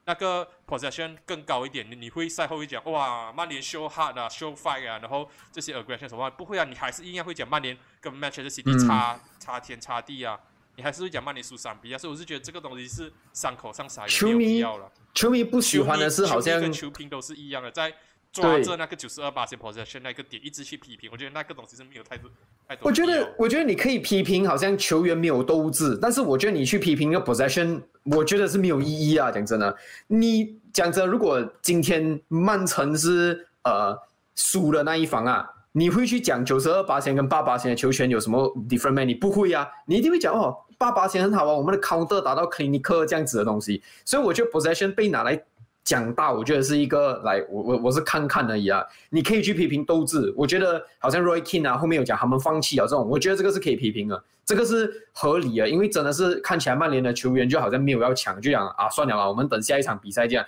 [0.08, 10.39] 那个 possession 更高一点，你你会赛后会讲哇，曼联 show hard 啊，show fight 啊，然后这些 aggression 什么不会啊，你还是一样会讲曼联跟 Manchester City 差差天差地啊，
[10.78, 14.89] 你还是会讲曼联输三比啊，所以我是觉得这个东西是伤口上撒盐，没有必要了。
[15.14, 17.93] 球迷不喜欢的是好像跟球评都是一样的，在。
[18.32, 22.30] 抓着那个九十二八线 possession 那个点一直去批评，我觉得那个东西是没有太多
[22.68, 22.88] 太多。
[22.88, 29.32] 我觉得，我觉得你可以批评，好像球员没有斗志，但是我觉得你去批评一个 possession，我觉得是没有意义啊。
[29.32, 29.76] 讲真的，
[30.08, 33.98] 你讲着，如果今天曼城是呃
[34.36, 39.08] 输了那一方啊，你会去讲九十二八线跟八八线的球权有什么 different man？？
[39.08, 45.42] 你不会啊，你一定会讲哦，八八线很好啊，我们的 counter 达到 clinical 这样子的东西，所以我觉得 possession 被拿来。
[45.88, 48.86] 讲大，我觉得是一个来，我我我是看看而已啊。
[49.10, 60.46] 你可以去批评斗志，我觉得好像 Roy King 啊，后面有讲他们放弃啊这种，我觉得这个是可以批评的，这个是合理的，因为真的是看起来曼联的球员就好像没有要抢，就讲啊算了吧，我们等下一场比赛这样，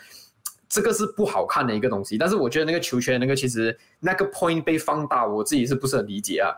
[0.68, 2.18] 这个是不好看的一个东西。
[2.18, 6.52] 但是我觉得那个球权那个其实那个 point 被放大，我自己是不是很理解啊？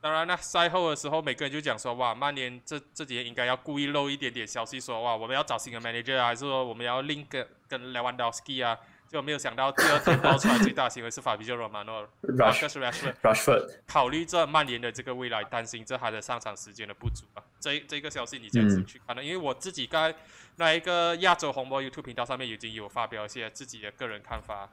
[0.00, 8.78] 当然那，赛后的时候，每个人就讲说，哇，曼联这这几天应该要故意漏一点点消息，说哇，我们要找新的 manager 啊，还是说我们要 link 跟 Lewandowski 啊？
[9.10, 17.42] 就没有想到第二天爆出来最大新闻是法比奥罗马诺，Rashford，考虑这曼联的这个未来，担心这他的上场时间的不足啊。
[17.58, 19.24] 这这个消息你这样子去看呢？
[19.24, 20.14] 因为我自己在
[20.56, 24.70] 那一个亚洲红魔 YouTube 频道上面已经有发表一些自己的个人看法。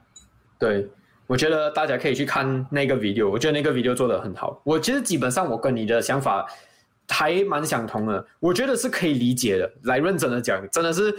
[0.56, 0.88] 对。
[1.28, 4.60] 我觉得大家可以去看那个 video，我觉得那个 video 做的很好。
[4.64, 6.46] 我其实基本上我跟你的想法
[7.06, 9.70] 还蛮相同的，我觉得是可以理解的。
[9.82, 11.14] 来认真的讲，真的是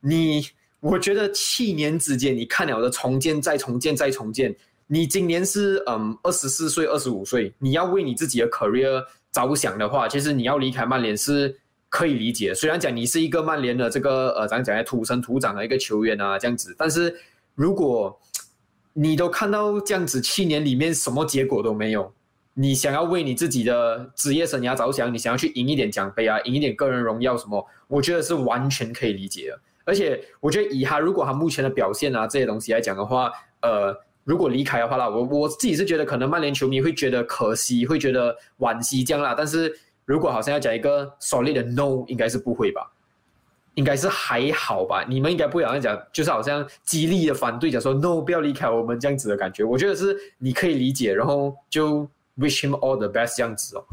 [0.00, 0.44] 你，
[0.80, 4.52] 我觉得七年之间你看了我的重建再重建再重建，
[4.88, 9.00] 你今年是嗯二十四岁二十五岁，你要为你自己的 career
[9.30, 11.56] 着想的话，其实你要离开曼联是
[11.88, 12.52] 可以理解。
[12.52, 17.14] 虽然讲你是一个曼联的这个呃，咱讲土生土长的一个球员啊这样子，但是
[17.54, 18.18] 如果
[18.92, 22.12] 你都看到这样子，七年里面什么结果都没有。
[22.54, 29.58] 你想要为你自己的职业生涯着想，你想要去赢一点奖杯啊，赢一点个人荣耀什么，我觉得是完全可以理解的。
[29.84, 33.32] 而且，我觉得以他如果他目前的表现啊这些东西来讲的话，
[33.62, 39.34] 呃，如果离开的话啦，我我自己是觉得可能曼联球迷会觉得可惜，会觉得惋惜这样啦。
[39.34, 39.74] 但是
[40.04, 42.92] 如果好像要讲一个 solid 的 no，应该是不会吧。
[43.74, 49.64] 应该是还好吧，你们应该不想讲，就是好像激励的反对，讲说 no，不要离开我们这样子的感觉。
[49.64, 52.02] 我觉得是你可以理解，然后就
[52.36, 53.84] wish him all the best 这样子哦。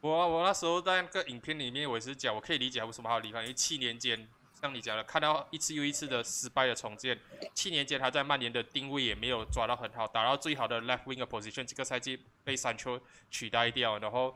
[0.00, 4.26] 我我那时候在那个影片里面，我也是讲，我可以理解为什么要离开，因为七年间，
[4.58, 7.18] 像你讲的，看到一次又一次的失败的重建，
[7.52, 12.98] 七年间他在曼联的定位也没有抓到很好，打到最好的 left wing position，这个赛季被三球
[13.30, 14.34] 取代掉，然后。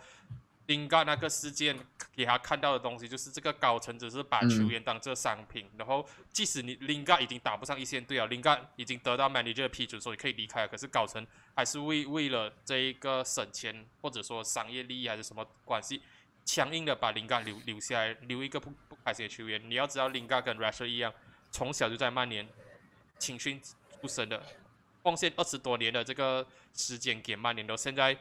[0.66, 1.76] 林加那个事件
[2.14, 16.02] 给他看到的东西，就是这个高层只是把球员当这商品，然后即使你林加已经打不上一线队了，林加已经得到 manager 批准，所以可以离开了，可是高层还是为为了这一个省钱或者说商业利益还是什么关系，
[16.44, 19.60] 强硬的把林加留留下来，留一个不不开心的球员。
[19.70, 21.12] 你要知道林加跟 Rusher 一样，
[21.50, 22.48] 从小就在曼联
[23.18, 23.60] 青训
[24.00, 24.42] 出身的，
[25.02, 28.16] 奉献二十多年的这个时间给曼联，到现在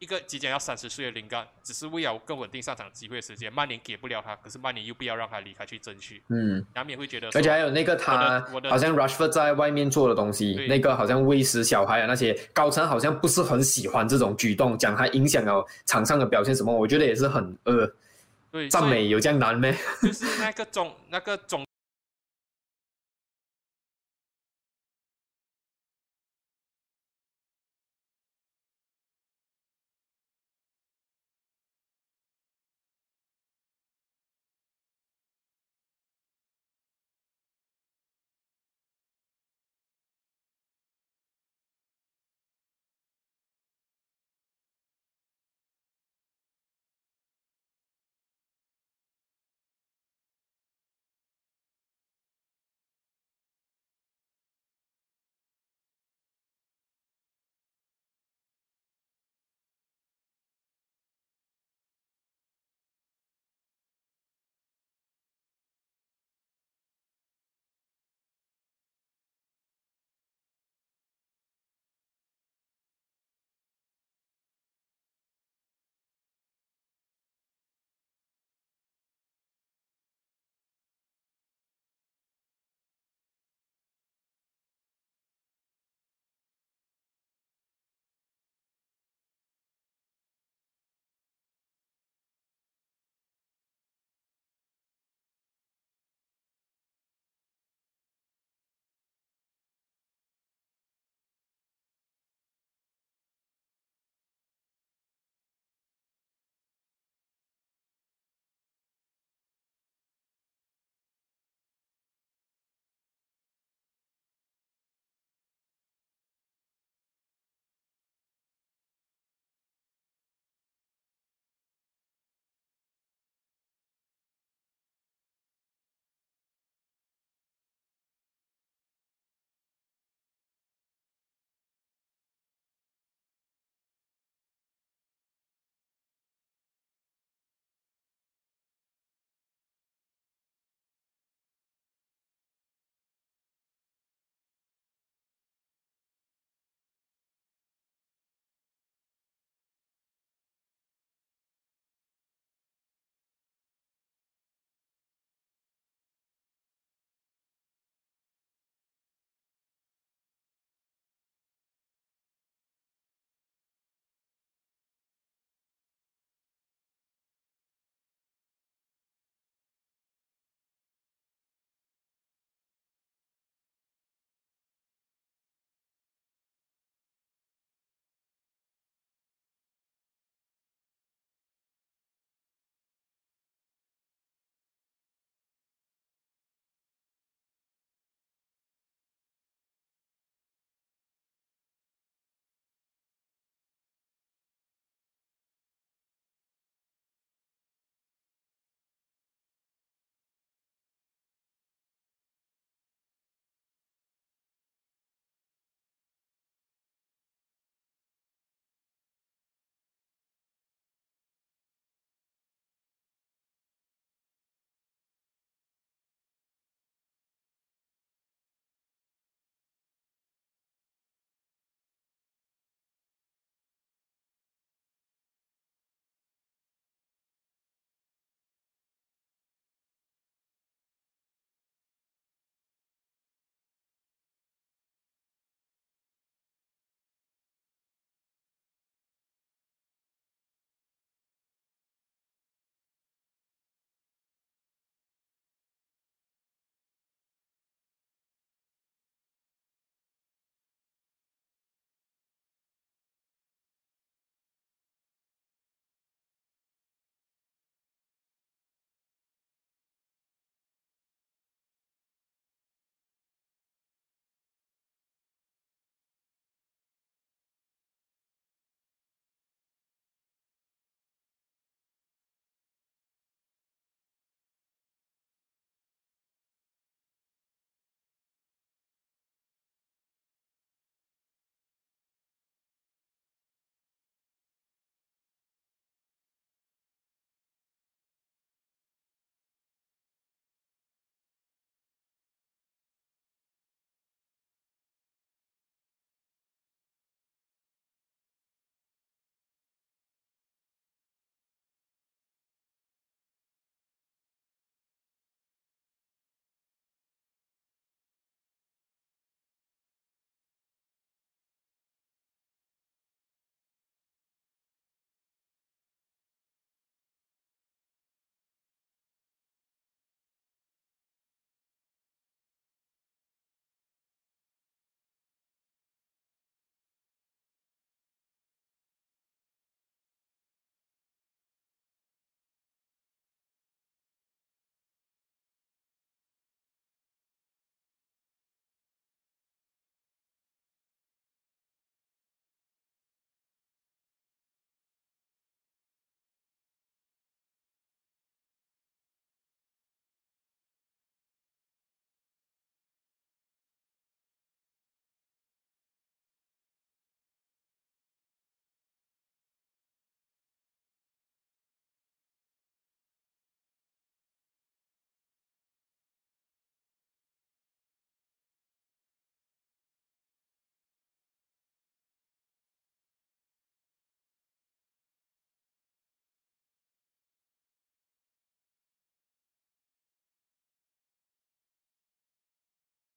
[0.00, 8.40] 一个即将要三十岁的灵感，只是为了更稳定上场机会时间，曼联给不了他，可是曼联又不要让他离开去争取，嗯，难免会觉得，而且还有那个他
[8.70, 17.94] 好像 Rushford 在外面做的东西，那个好像喂食小孩啊那些，高层好像不是很喜欢这种举动，讲他影响了场上的表现什么，我觉得也是很呃。
[18.52, 19.72] 对，赞美有这样难咩？
[20.02, 21.64] 就是那个中那个中